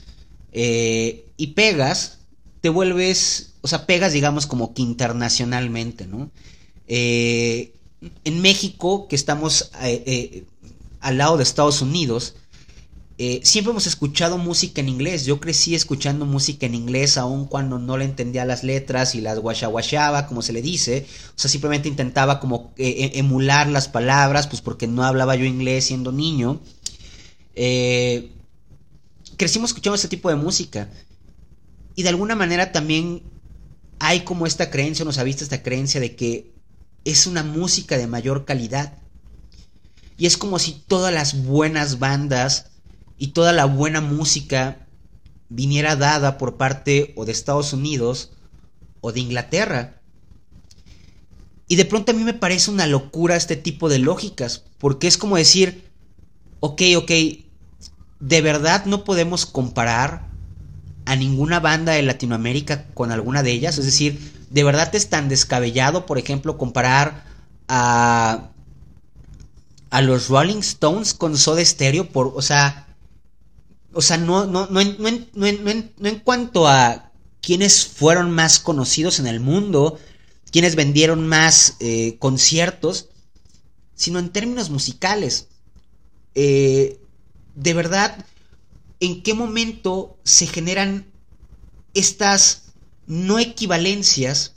[0.52, 2.18] y pegas,
[2.60, 6.30] te vuelves, o sea, pegas, digamos, como que internacionalmente, ¿no?
[6.86, 9.72] en México, que estamos
[11.00, 12.36] al lado de Estados Unidos,
[13.20, 15.26] eh, siempre hemos escuchado música en inglés.
[15.26, 19.40] Yo crecí escuchando música en inglés aun cuando no le entendía las letras y las
[19.40, 21.04] guachaba, como se le dice.
[21.30, 25.44] O sea, simplemente intentaba como eh, e, emular las palabras, pues porque no hablaba yo
[25.44, 26.60] inglés siendo niño.
[27.56, 28.30] Eh,
[29.36, 30.88] crecimos escuchando ese tipo de música.
[31.96, 33.24] Y de alguna manera también
[33.98, 36.52] hay como esta creencia, nos ha visto esta creencia de que
[37.04, 38.96] es una música de mayor calidad.
[40.16, 42.67] Y es como si todas las buenas bandas
[43.18, 44.86] y toda la buena música
[45.48, 48.30] viniera dada por parte o de Estados Unidos
[49.00, 50.00] o de Inglaterra.
[51.66, 55.18] Y de pronto a mí me parece una locura este tipo de lógicas, porque es
[55.18, 55.90] como decir,
[56.60, 57.10] ok, ok,
[58.20, 60.28] de verdad no podemos comparar
[61.04, 65.28] a ninguna banda de Latinoamérica con alguna de ellas, es decir, de verdad es tan
[65.28, 67.24] descabellado, por ejemplo, comparar
[67.68, 68.50] a
[69.90, 72.87] a los Rolling Stones con Soda Stereo por, o sea,
[73.92, 74.96] o sea, no, no, no, en,
[75.34, 79.98] no, en, cuanto a quienes fueron más conocidos en el mundo,
[80.50, 83.08] quienes vendieron más eh, conciertos,
[83.94, 85.48] sino en términos musicales.
[86.34, 87.00] Eh,
[87.54, 88.24] de verdad,
[89.00, 91.06] ¿en qué momento se generan
[91.94, 92.72] estas
[93.06, 94.54] no equivalencias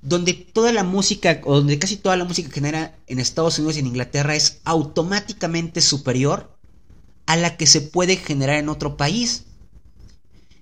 [0.00, 3.76] donde toda la música, o donde casi toda la música que genera en Estados Unidos
[3.76, 6.53] y en Inglaterra es automáticamente superior
[7.26, 9.44] a la que se puede generar en otro país.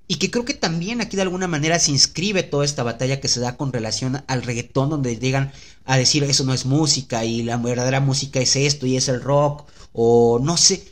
[0.08, 3.28] Y que creo que también aquí de alguna manera se inscribe toda esta batalla que
[3.28, 5.52] se da con relación al reggaetón, donde llegan
[5.84, 9.22] a decir eso no es música y la verdadera música es esto y es el
[9.22, 10.84] rock, o no sé.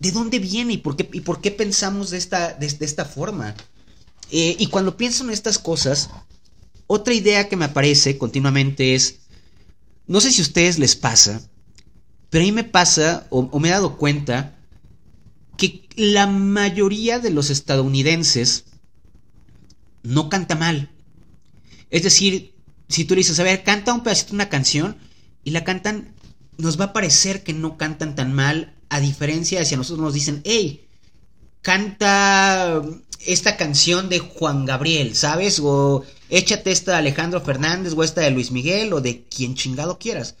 [0.00, 3.54] ¿De dónde viene y por qué, y por qué pensamos de esta, de, esta forma?
[4.30, 6.08] Eh, y cuando pienso en estas cosas,
[6.86, 9.20] otra idea que me aparece continuamente es,
[10.06, 11.42] no sé si a ustedes les pasa,
[12.30, 14.56] pero a mí me pasa, o, me he dado cuenta,
[15.56, 18.66] que la mayoría de los estadounidenses
[20.02, 20.90] no canta mal.
[21.90, 22.54] Es decir,
[22.88, 24.96] si tú dices, a ver, canta un pedacito una canción
[25.42, 26.14] y la cantan,
[26.58, 30.04] nos va a parecer que no cantan tan mal a diferencia de si a nosotros
[30.04, 30.86] nos dicen, hey,
[31.62, 32.82] canta
[33.26, 35.60] esta canción de Juan Gabriel, ¿sabes?
[35.62, 39.98] O échate esta de Alejandro Fernández o esta de Luis Miguel o de quien chingado
[39.98, 40.36] quieras.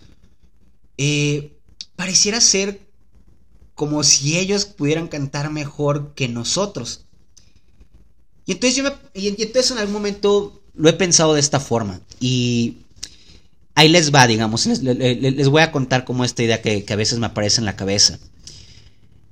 [0.96, 1.57] Eh,
[1.98, 2.80] pareciera ser
[3.74, 7.06] como si ellos pudieran cantar mejor que nosotros.
[8.46, 12.00] Y entonces yo me, y entonces en algún momento lo he pensado de esta forma.
[12.20, 12.76] Y
[13.74, 14.64] ahí les va, digamos.
[14.66, 18.20] Les, voy a contar como esta idea que, a veces me aparece en la cabeza.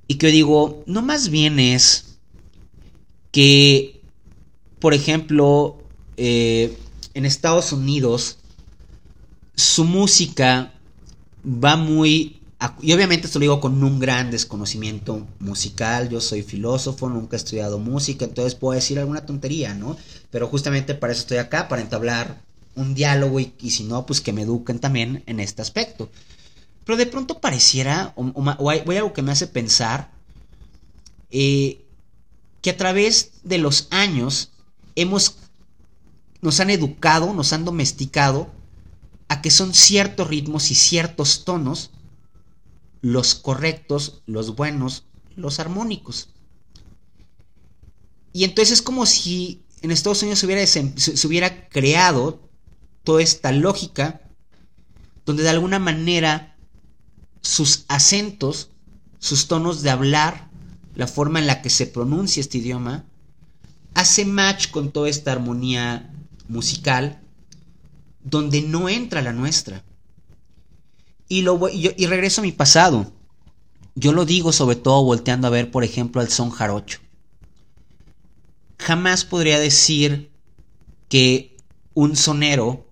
[0.09, 2.17] Y que digo, no más bien es
[3.31, 4.01] que,
[4.81, 5.85] por ejemplo,
[6.17, 6.77] eh,
[7.15, 8.39] en Estados Unidos,
[9.55, 10.75] su música
[11.45, 12.41] va muy...
[12.81, 17.39] Y obviamente esto lo digo con un gran desconocimiento musical, yo soy filósofo, nunca he
[17.39, 19.97] estudiado música, entonces puedo decir alguna tontería, ¿no?
[20.31, 22.41] Pero justamente para eso estoy acá, para entablar
[22.75, 26.11] un diálogo y, si no, pues que me eduquen también en este aspecto.
[26.85, 30.11] Pero de pronto pareciera, o, hay, algo que me hace pensar,
[31.31, 31.85] eh,
[32.63, 34.51] que a través de los años
[34.95, 35.37] hemos,
[36.41, 38.51] nos han educado, nos han domesticado
[39.29, 41.91] a que son ciertos ritmos y ciertos tonos
[43.07, 45.05] los correctos, los buenos,
[45.37, 46.31] los armónicos.
[48.33, 52.51] Y entonces es como si en Estados Unidos se hubiera, creado
[53.05, 54.23] toda esta lógica
[55.25, 56.57] donde de alguna manera
[57.43, 58.71] sus acentos,
[59.21, 60.51] sus tonos de hablar,
[60.97, 63.05] la forma en la que se pronuncia este idioma,
[63.95, 66.13] hace match con toda esta armonía
[66.49, 67.23] musical
[68.25, 69.85] donde no entra la nuestra.
[71.29, 71.43] Y,
[72.07, 73.13] regreso a mi pasado.
[73.95, 77.01] Yo lo digo sobre todo volteando a ver, por ejemplo, al son jarocho.
[78.79, 80.31] Jamás podría decir
[81.09, 81.57] que
[81.95, 82.87] un sonero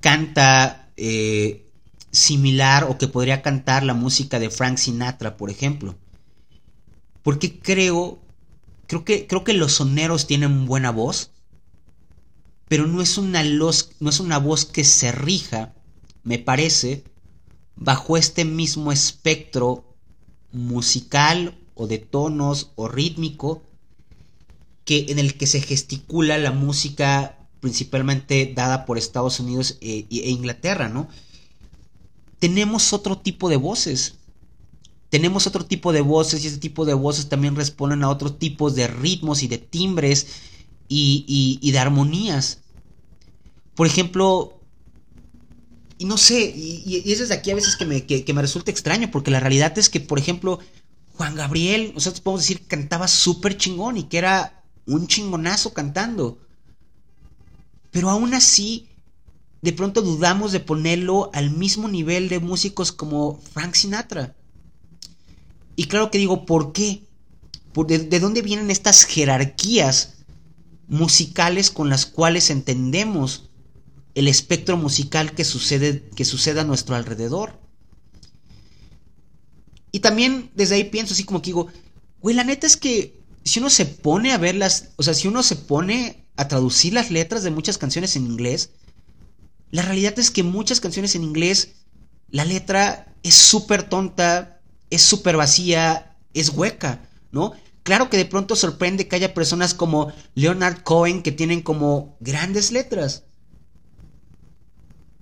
[0.00, 1.70] canta eh,
[2.10, 5.96] similar o que podría cantar la música de Frank Sinatra, por ejemplo.
[7.22, 8.18] Porque creo,
[8.86, 11.30] creo que, creo que los soneros tienen buena voz,
[12.68, 15.74] pero no es una, no es una voz que se rija,
[16.24, 17.04] me parece,
[17.76, 19.84] bajo este mismo espectro
[20.52, 23.62] musical o de tonos o rítmico
[24.84, 30.30] que en el que se gesticula la música principalmente dada por Estados Unidos e, e
[30.30, 31.08] Inglaterra, ¿no?
[32.38, 34.14] Tenemos otro tipo de voces.
[35.08, 38.74] Tenemos otro tipo de voces y ese tipo de voces también responden a otros tipos
[38.74, 40.26] de ritmos y de timbres
[40.88, 42.60] y, de armonías.
[43.74, 44.55] Por ejemplo,
[45.98, 48.04] y no sé, y, y, es desde aquí a veces que me,
[48.34, 50.58] me, resulta extraño, porque la realidad es que, por ejemplo,
[51.14, 56.38] Juan Gabriel, nosotros podemos decir, cantaba súper chingón y que era un chingonazo cantando.
[57.90, 58.88] Pero aún así,
[59.62, 64.36] de pronto dudamos de ponerlo al mismo nivel de músicos como Frank Sinatra.
[65.76, 67.02] Y claro que digo, ¿por qué?
[67.74, 70.14] ¿De, dónde vienen estas jerarquías
[70.88, 73.45] musicales con las cuales entendemos
[74.16, 77.60] el espectro musical que sucede, que sucede a nuestro alrededor?
[79.92, 81.68] Y también desde ahí pienso así como que digo,
[82.20, 85.28] güey, la neta es que si uno se pone a ver las, o sea, si
[85.28, 88.70] uno se pone a traducir las letras de muchas canciones en inglés,
[89.70, 91.76] la realidad es que muchas canciones en inglés,
[92.30, 97.52] la letra es súper tonta, es súper vacía, es hueca, ¿no?
[97.82, 102.72] Claro que de pronto sorprende que haya personas como Leonard Cohen que tienen como grandes
[102.72, 103.24] letras.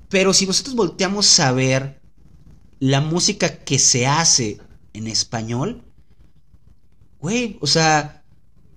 [0.09, 2.01] Pero si nosotros volteamos a ver
[2.79, 4.59] la música que se hace
[4.93, 5.83] en español,
[7.21, 8.23] güey, o sea,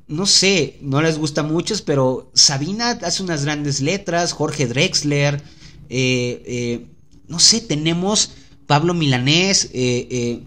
[0.08, 5.44] no sé, no les gusta muchos, pero Sabina hace unas grandes letras, Jorge Drexler,
[5.90, 6.88] eh, eh,
[7.28, 8.32] no sé, tenemos
[8.66, 10.44] Pablo Milanés, eh,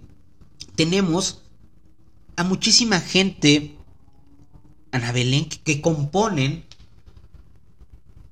[0.76, 1.42] tenemos
[2.36, 3.76] a muchísima gente,
[4.92, 6.64] Ana Belén, que, componen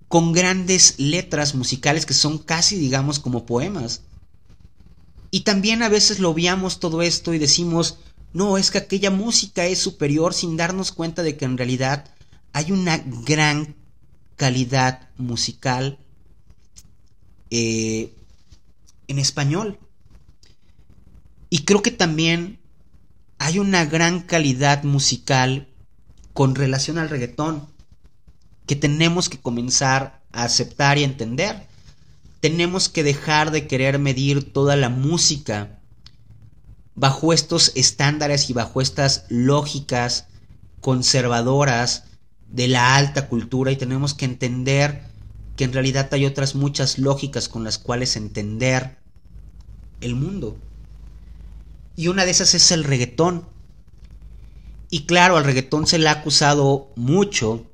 [0.09, 4.03] con grandes letras musicales que son casi, digamos, como poemas.
[5.31, 7.99] Y también a veces lo obviamos todo esto y decimos,
[8.33, 12.11] no, es que aquella música es superior sin darnos cuenta de que en realidad
[12.55, 13.77] hay una gran
[14.37, 15.99] calidad musical
[17.51, 18.15] eh,
[19.09, 19.79] en español.
[21.51, 22.59] Y creo que también
[23.39, 25.69] hay una gran calidad musical
[26.33, 27.67] con relación al reggaetón
[28.69, 31.67] que tenemos que comenzar a aceptar y entender.
[32.41, 35.81] Tenemos que dejar de querer medir toda la música
[36.95, 40.27] bajo estos estándares y bajo estas lógicas
[40.81, 42.05] conservadoras
[42.47, 45.03] de la alta cultura y tenemos que entender
[45.57, 48.99] que en realidad hay otras muchas lógicas con las cuales entender
[50.03, 50.59] el mundo.
[51.97, 53.49] Y una de esas es el reggaetón.
[54.91, 57.65] Y claro, al reggaetón se le ha acusado mucho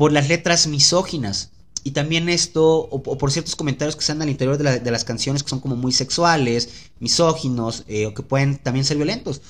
[0.00, 1.50] por las letras misóginas.
[1.84, 5.50] Y también esto, o, por ciertos comentarios que están al interior de, las canciones que
[5.50, 6.70] son como muy sexuales,
[7.00, 9.42] misóginos, eh, o que pueden también ser violentos.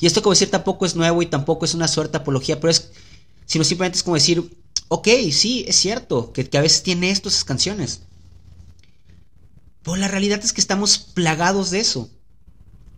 [0.00, 2.90] Y esto, como decir, tampoco es nuevo y tampoco es una suerte apología, pero es,
[3.46, 4.58] sino simplemente es como decir,
[4.88, 8.00] ok, sí, es cierto, que, a veces tiene esto esas canciones.
[9.84, 12.10] Pero la realidad es que estamos plagados de eso.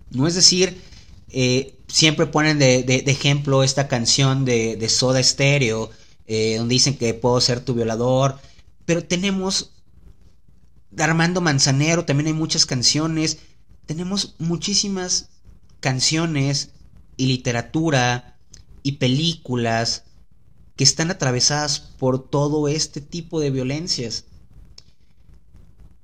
[0.09, 0.81] No es decir,
[1.29, 5.91] eh, siempre ponen de, ejemplo esta canción de, Soda Stereo,
[6.33, 8.39] eh, donde dicen que puedo ser tu violador,
[8.87, 9.73] pero tenemos
[10.97, 13.39] Armando Manzanero, también hay muchas canciones,
[13.85, 15.31] tenemos muchísimas
[15.81, 16.71] canciones
[17.17, 18.37] y literatura
[18.85, 20.05] y películas
[20.77, 24.27] que están atravesadas por todo este tipo de violencias.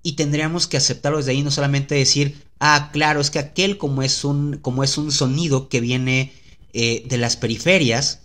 [0.02, 4.02] Y tendríamos que aceptarlo desde ahí, no solamente decir, ah, claro, es que aquel como
[4.02, 6.32] es un, como es un sonido que viene
[6.72, 8.22] eh, de las periferias,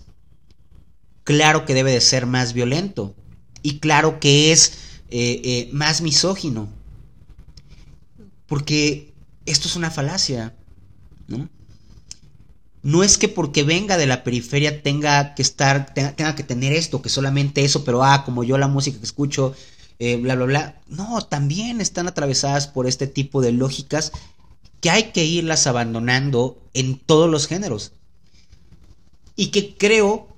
[1.31, 3.15] claro que debe de ser más violento.
[3.63, 4.73] Y claro que es
[5.09, 6.67] eh, eh, más misógino.
[8.47, 9.13] Porque
[9.45, 10.53] esto es una falacia,
[11.29, 11.49] ¿no?
[12.83, 17.01] no es que porque venga de la periferia tenga que estar, tenga, que tener esto,
[17.01, 19.55] que solamente eso, pero ah, como yo la música que escucho,
[19.99, 20.81] eh, bla, bla, bla.
[20.87, 24.11] No, también están atravesadas por este tipo de lógicas
[24.81, 27.93] que hay que irlas abandonando en todos los géneros.
[29.37, 30.30] Y que creo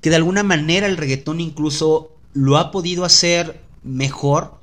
[0.00, 4.58] que de alguna manera el reggaetón incluso lo ha podido hacer mejor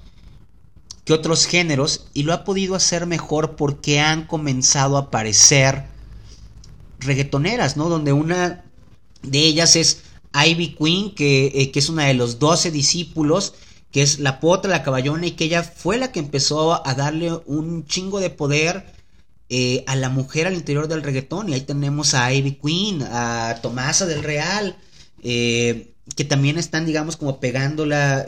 [1.03, 5.85] que otros géneros y lo ha podido hacer mejor porque han comenzado a aparecer
[6.99, 7.89] reggaetoneras, ¿no?
[7.89, 8.63] Donde una
[9.21, 13.53] de ellas es Ivy Queen, que, eh, que es una de los doce discípulos,
[13.91, 17.31] que es la potra, la caballona, y que ella fue la que empezó a darle
[17.45, 18.85] un chingo de poder
[19.47, 21.49] eh, a la mujer al interior del reggaetón.
[21.49, 24.75] Y ahí tenemos a Ivy Queen, a Tomasa del Real,
[25.27, 28.27] eh, que también están, digamos, como pegándola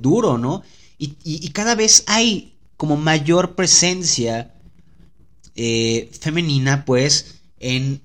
[0.00, 0.62] duro, ¿no?
[0.98, 4.54] Y, y, cada vez hay como mayor presencia
[5.54, 8.02] femenina, pues, en,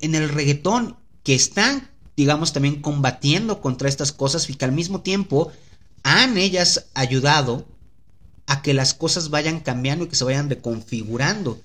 [0.00, 5.52] el reggaetón que están, digamos, también combatiendo contra estas cosas y que al mismo tiempo
[6.02, 7.66] han ellas ayudado
[8.46, 11.60] a que las cosas vayan cambiando y que se vayan reconfigurando.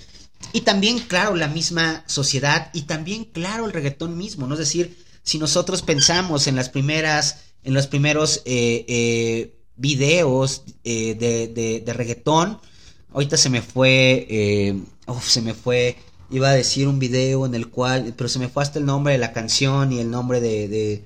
[0.53, 4.53] Y también, claro, la misma sociedad y también, claro, el reggaetón mismo, ¿no?
[4.53, 11.15] Es decir, si nosotros pensamos en las primeras, en los primeros eh, eh, videos eh,
[11.15, 12.61] de, de, reggaetón,
[13.11, 14.79] ahorita se me fue,
[15.21, 15.97] se me fue
[16.29, 19.11] iba a decir un video en el cual, pero se me fue hasta el nombre
[19.11, 21.03] de la canción y el nombre de,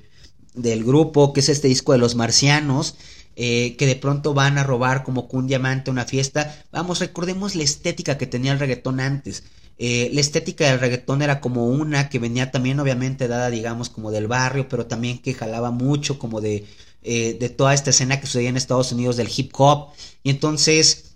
[0.54, 2.98] del grupo, que es este disco de los marcianos,
[3.36, 6.64] eh, que de pronto van a robar como con un diamante una fiesta.
[6.72, 9.46] Vamos, recordemos la estética que tenía el reggaetón antes.
[9.84, 14.12] Eh, la estética del reggaetón era como una que venía también obviamente dada digamos como
[14.12, 16.68] del barrio, pero también que jalaba mucho como de,
[17.02, 19.88] eh, de toda esta escena que sucedía en Estados Unidos del hip hop.
[20.22, 21.16] Y entonces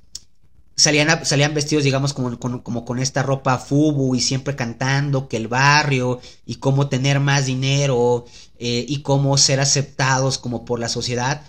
[0.75, 5.47] salían, salían vestidos, digamos, como, como, con esta ropa fubu y siempre cantando que el
[5.47, 8.25] barrio y cómo tener más dinero
[8.57, 11.43] eh, y cómo ser aceptados como por la sociedad.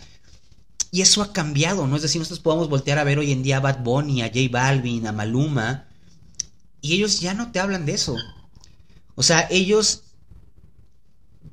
[0.91, 1.97] Y eso ha cambiado, ¿no?
[1.97, 4.41] Es decir, nosotros podemos voltear a ver hoy en día a Bad Bunny, a J
[4.51, 5.86] Balvin, a Maluma,
[6.81, 8.17] y ellos ya no te hablan de eso.
[9.15, 10.03] O sea, ellos,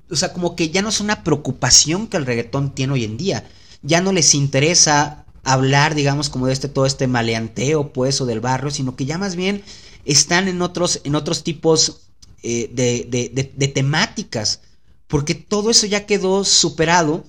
[0.10, 3.18] o sea, como que ya no es una preocupación que el reggaetón tiene hoy en
[3.18, 3.50] día.
[3.82, 8.40] Ya no les interesa hablar, digamos, como de este todo este maleanteo, pues, o del
[8.40, 9.64] barrio, sino que ya más bien
[10.06, 12.02] están en otros, en otros tipos
[12.44, 14.62] eh, de, de, de, temáticas,
[15.08, 17.24] porque todo eso ya quedó superado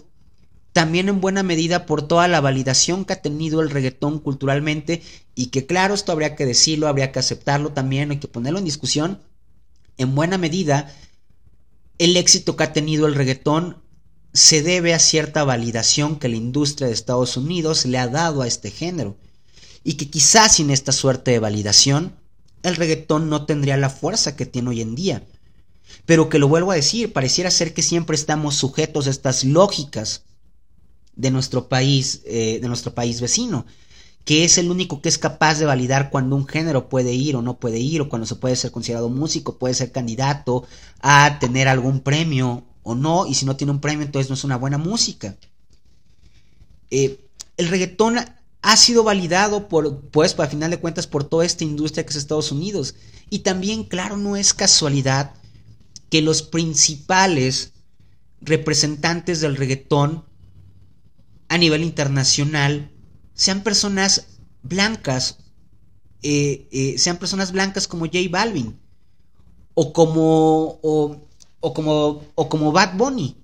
[0.74, 5.02] también en buena medida por toda la validación que ha tenido el reggaetón culturalmente
[5.36, 8.64] y que claro, esto habría que decirlo, habría que aceptarlo también, hay que ponerlo en
[8.64, 9.20] discusión,
[9.98, 10.92] en buena medida
[11.98, 13.82] el éxito que ha tenido el reggaetón
[14.32, 18.48] se debe a cierta validación que la industria de Estados Unidos le ha dado a
[18.48, 19.16] este género,
[19.84, 22.16] y que quizás sin esta suerte de validación,
[22.64, 25.22] el reggaetón no tendría la fuerza que tiene hoy en día.
[26.04, 30.24] Pero que lo vuelvo a decir, pareciera ser que siempre estamos sujetos a estas lógicas
[31.16, 33.66] de nuestro país, eh, de nuestro país vecino,
[34.24, 37.42] que es el único que es capaz de validar cuando un género puede ir o
[37.42, 40.66] no puede ir, o cuando se puede ser considerado músico, puede ser candidato
[41.00, 44.44] a tener algún premio o no, y si no tiene un premio, entonces no es
[44.44, 45.36] una buena música.
[46.90, 47.20] Eh,
[47.56, 48.18] el reggaetón
[48.62, 52.16] ha sido validado por, pues, a final de cuentas, por toda esta industria que es
[52.16, 52.94] Estados Unidos.
[53.28, 55.34] Y también, claro, no es casualidad
[56.08, 57.72] que los principales
[58.40, 60.24] representantes del reggaetón
[61.54, 62.90] a nivel internacional
[63.32, 64.26] sean personas
[64.62, 65.38] blancas
[66.22, 68.76] eh, eh, sean personas blancas como J Balvin
[69.74, 71.20] o como o,
[71.74, 73.36] como o como Bad Bunny.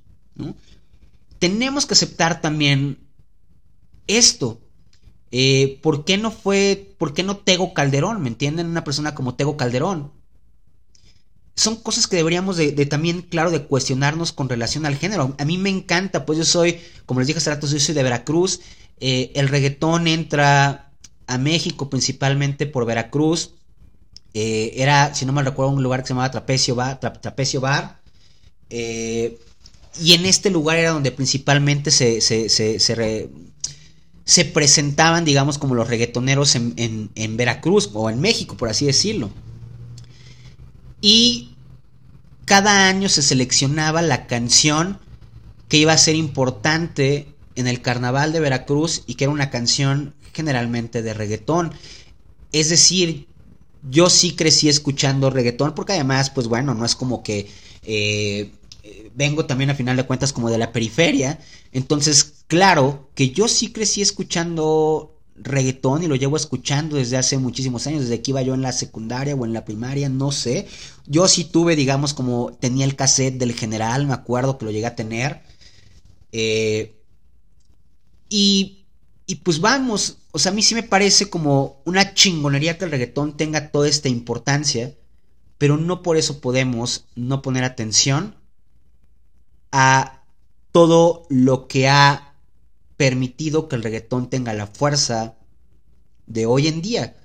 [1.39, 2.99] Tenemos que aceptar también
[4.07, 4.61] esto.
[5.31, 8.23] Eh, ¿Por qué no fue, por qué no Tego Calderón?
[8.23, 8.67] ¿Me entienden?
[8.67, 10.13] Una persona como Tego Calderón.
[11.61, 15.35] Son cosas que deberíamos de, también, claro, de cuestionarnos con relación al género.
[15.39, 18.03] A mí me encanta, pues yo soy, como les dije hace rato, yo soy de
[18.03, 18.61] Veracruz.
[18.99, 20.91] Eh, el reggaetón entra
[21.27, 23.57] a México principalmente por Veracruz.
[24.33, 26.99] Eh, era, si no me recuerdo, un lugar que se llamaba Trapecio Bar.
[27.61, 28.01] Bar.
[28.71, 32.79] y en este lugar era donde principalmente se, se, se,
[34.25, 39.29] se presentaban, digamos, como los reggaetoneros en, Veracruz o en México, por así decirlo.
[41.01, 41.50] Y
[42.51, 44.99] cada año se seleccionaba la canción
[45.69, 50.17] que iba a ser importante en el carnaval de Veracruz y que era una canción
[50.35, 51.73] generalmente de reggaetón.
[52.51, 53.29] Es decir,
[53.89, 57.49] yo sí crecí escuchando reggaetón porque además, pues bueno, no es como que
[57.85, 58.51] eh,
[59.15, 61.39] vengo también a final de cuentas como de la periferia.
[61.71, 67.87] Entonces, claro que yo sí crecí escuchando reggaetón y lo llevo escuchando desde hace muchísimos
[67.87, 70.67] años, desde que iba yo en la secundaria o en la primaria, no sé.
[71.07, 74.87] Yo sí tuve, digamos, como tenía el cassette del general, me acuerdo que lo llegué
[74.87, 75.43] a tener.
[76.33, 76.97] Eh,
[78.29, 78.87] y,
[79.27, 82.91] y pues vamos, o sea, a mí sí me parece como una chingonería que el
[82.91, 84.95] reggaetón tenga toda esta importancia,
[85.59, 88.37] pero no por eso podemos no poner atención
[89.73, 90.25] a
[90.73, 92.30] todo lo que ha
[93.01, 95.37] permitido que el reggaetón tenga la fuerza
[96.27, 97.17] de hoy en día.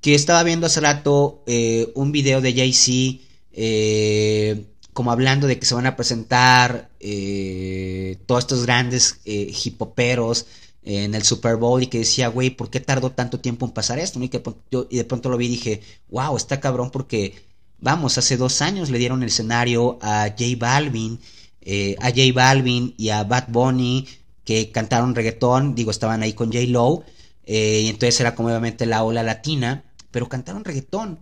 [0.00, 5.66] Que estaba viendo hace rato eh, un video de Jay-Z eh, como hablando de que
[5.66, 10.46] se van a presentar eh, todos estos grandes hipoperos
[10.82, 14.00] en el Super Bowl y que decía, güey, ¿por qué tardó tanto tiempo en pasar
[14.00, 14.18] esto?
[14.20, 14.26] Y
[14.96, 17.34] de pronto lo vi y dije, wow, está cabrón porque,
[17.78, 21.20] vamos, hace dos años le dieron el escenario a J Balvin
[21.68, 24.06] eh, a J Balvin y a Bad Bunny
[24.46, 27.04] que cantaron reggaetón, digo, estaban ahí con J Lowe,
[27.44, 31.18] eh, y entonces era como obviamente la ola latina, pero cantaron reggaetón.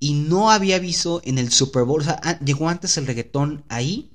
[0.00, 4.12] Y no había aviso en el Super Bowl, o sea, llegó antes el reggaetón ahí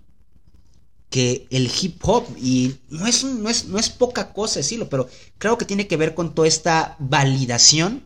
[1.10, 5.08] que el hip hop, y no es, no es, no es poca cosa decirlo, pero
[5.38, 8.04] creo que tiene que ver con toda esta validación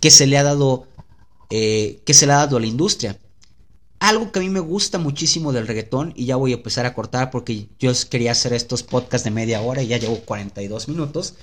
[0.00, 0.86] que se le ha dado,
[1.48, 3.18] eh, que se le ha dado a la industria.
[4.04, 6.92] Algo que a mí me gusta muchísimo del reggaetón, y ya voy a empezar a
[6.92, 11.36] cortar porque yo quería hacer estos podcasts de media hora y ya llevo 42 minutos.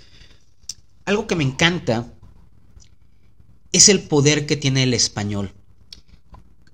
[1.05, 2.13] Algo que me encanta
[3.71, 5.55] es el poder que tiene el español.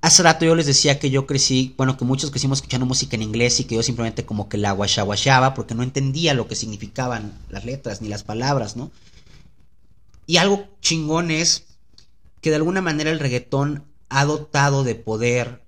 [0.02, 3.22] Hace rato yo les decía que yo crecí, bueno, que muchos crecimos escuchando música en
[3.22, 7.32] inglés y que yo simplemente como que la guachaguachaba porque no entendía lo que significaban
[7.48, 8.92] las letras ni las palabras, ¿no?
[10.26, 11.64] Y algo chingón es
[12.42, 15.66] que de alguna manera el reggaetón ha dotado de poder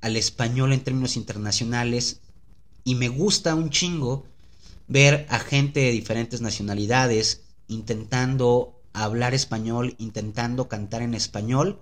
[0.00, 2.20] al español en términos internacionales
[2.84, 4.24] y me gusta un chingo
[4.86, 11.78] ver a gente de diferentes nacionalidades intentando hablar español, intentando cantar en español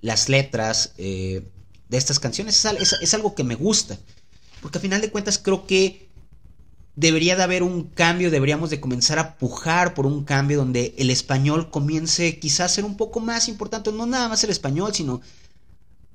[0.00, 1.48] las letras eh,
[1.88, 2.64] de estas canciones.
[2.64, 3.98] Es, algo que me gusta,
[4.60, 6.08] porque a final de cuentas creo que
[6.96, 11.10] debería de haber un cambio, deberíamos de comenzar a pujar por un cambio donde el
[11.10, 15.20] español comience quizás a ser un poco más importante, no nada más el español, sino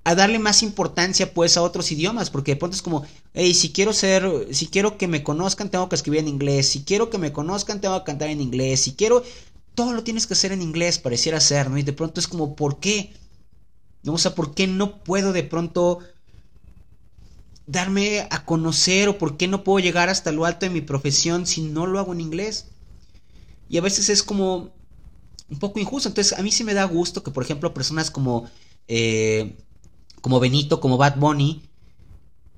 [0.07, 3.73] a darle más importancia pues a otros idiomas, porque de pronto es como, hey, si
[3.73, 7.17] quiero ser, si quiero que me conozcan, tengo que escribir en inglés, si quiero que
[7.17, 9.21] me conozcan, tengo que cantar en inglés, si quiero,
[9.75, 11.77] todo lo tienes que hacer en inglés, pareciera ser, ¿no?
[11.77, 13.11] Y de pronto es como, ¿por qué?
[14.03, 14.13] ¿No?
[14.13, 15.99] O sea, ¿por qué no puedo de pronto
[17.65, 21.45] darme a conocer o por qué no puedo llegar hasta lo alto de mi profesión
[21.45, 22.67] si no lo hago en inglés?
[23.67, 24.69] Y a veces es como
[25.49, 28.49] un poco injusto, entonces a mí sí me da gusto que, por ejemplo, personas como...
[28.87, 29.57] Eh,
[30.21, 31.63] como Benito, como Bad Bunny,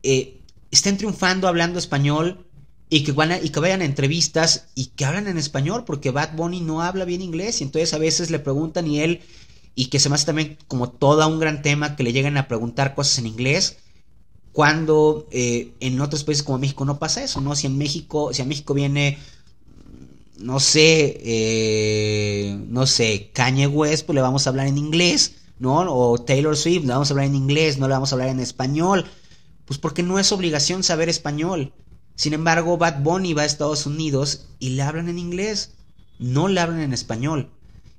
[0.04, 0.40] eh,
[0.72, 2.46] estén triunfando hablando español
[2.90, 7.06] y que, vayan a entrevistas y que hablan en español, porque Bad Bunny no habla
[7.06, 9.22] bien inglés y entonces a veces le preguntan y él,
[9.76, 12.48] y que se me hace también como todo un gran tema que le llegan a
[12.48, 13.78] preguntar cosas en inglés,
[14.54, 17.56] cuando eh, en otros países como México no pasa eso, ¿no?
[17.56, 19.20] Si en México, si a México viene,
[20.40, 25.94] no sé, eh, no sé, Kanye pues le vamos a hablar en inglés ¿no?
[25.94, 28.40] O Taylor Swift, le vamos a hablar en inglés, no le vamos a hablar en
[28.40, 29.06] español.
[29.66, 31.74] Pues porque no es obligación saber español.
[32.16, 35.74] Sin embargo, Bad Bunny va a Estados Unidos y le hablan en inglés,
[36.18, 37.50] no le hablan en español.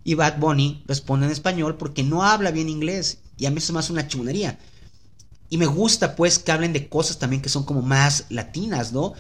[0.02, 3.18] Y Bad Bunny responde en español porque no habla bien inglés.
[3.36, 4.58] Y a mí eso me hace una chunería.
[5.48, 9.14] Y me gusta pues que hablen de cosas también que son como más latinas, ¿no?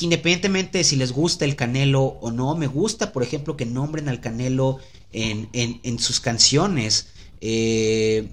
[0.00, 3.66] que independientemente de si les gusta el Canelo o no, me gusta, por ejemplo, que
[3.66, 4.78] nombren al Canelo
[5.12, 7.08] en, en, sus canciones.
[7.40, 8.28] Eh,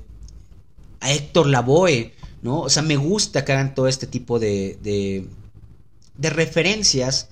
[1.00, 2.62] a Héctor Lavoe, ¿no?
[2.62, 7.30] O sea, me gusta que hagan todo este tipo de, de, referencias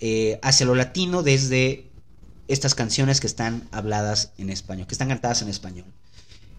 [0.00, 1.86] eh, hacia lo latino desde
[2.48, 5.86] estas canciones que están habladas en español, que están cantadas en español.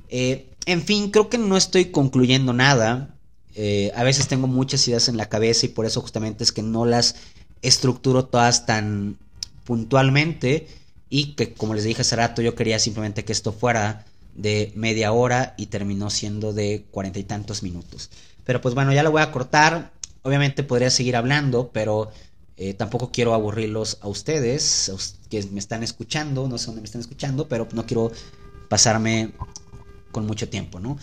[0.10, 3.16] Eh, en fin, creo que no estoy concluyendo nada.
[3.56, 6.64] Eh, a veces tengo muchas ideas en la cabeza y por eso justamente es que
[6.64, 7.16] no las
[7.62, 9.18] estructuro todas tan
[9.66, 10.68] puntualmente
[11.10, 15.12] y que como les dije hace rato yo quería simplemente que esto fuera de media
[15.12, 18.10] hora y terminó siendo de cuarenta y tantos minutos.
[18.46, 19.92] Pero pues bueno, ya lo voy a cortar.
[20.24, 22.12] Obviamente podría seguir hablando, pero
[22.58, 24.92] eh, tampoco quiero aburrirlos a ustedes,
[25.30, 28.12] que me están escuchando, no sé dónde me están escuchando, pero no quiero
[28.70, 29.32] pasarme
[30.12, 30.98] con mucho tiempo, ¿no?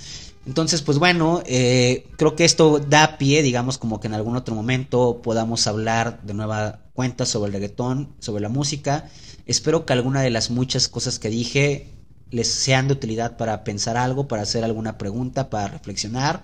[0.47, 4.55] Entonces, pues bueno, eh, creo que esto da pie, digamos, como que en algún otro
[4.55, 9.11] momento podamos hablar de nueva cuenta sobre el reggaetón, sobre la música.
[9.45, 11.98] Espero que alguna de las muchas cosas que dije
[12.31, 16.43] les sean de utilidad para pensar algo, para hacer alguna pregunta, para reflexionar.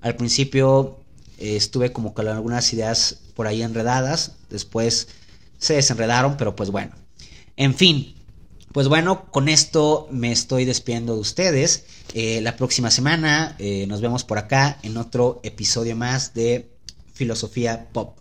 [0.00, 0.98] Al principio
[1.38, 5.08] eh, estuve como con algunas ideas por ahí enredadas, después
[5.58, 6.92] se desenredaron, pero pues bueno.
[7.56, 8.14] En fin,
[8.72, 11.84] pues bueno, con esto me estoy despidiendo de ustedes.
[12.14, 16.70] Eh, la próxima semana eh, nos vemos por acá en otro episodio más de
[17.12, 18.16] Filosofía Pop.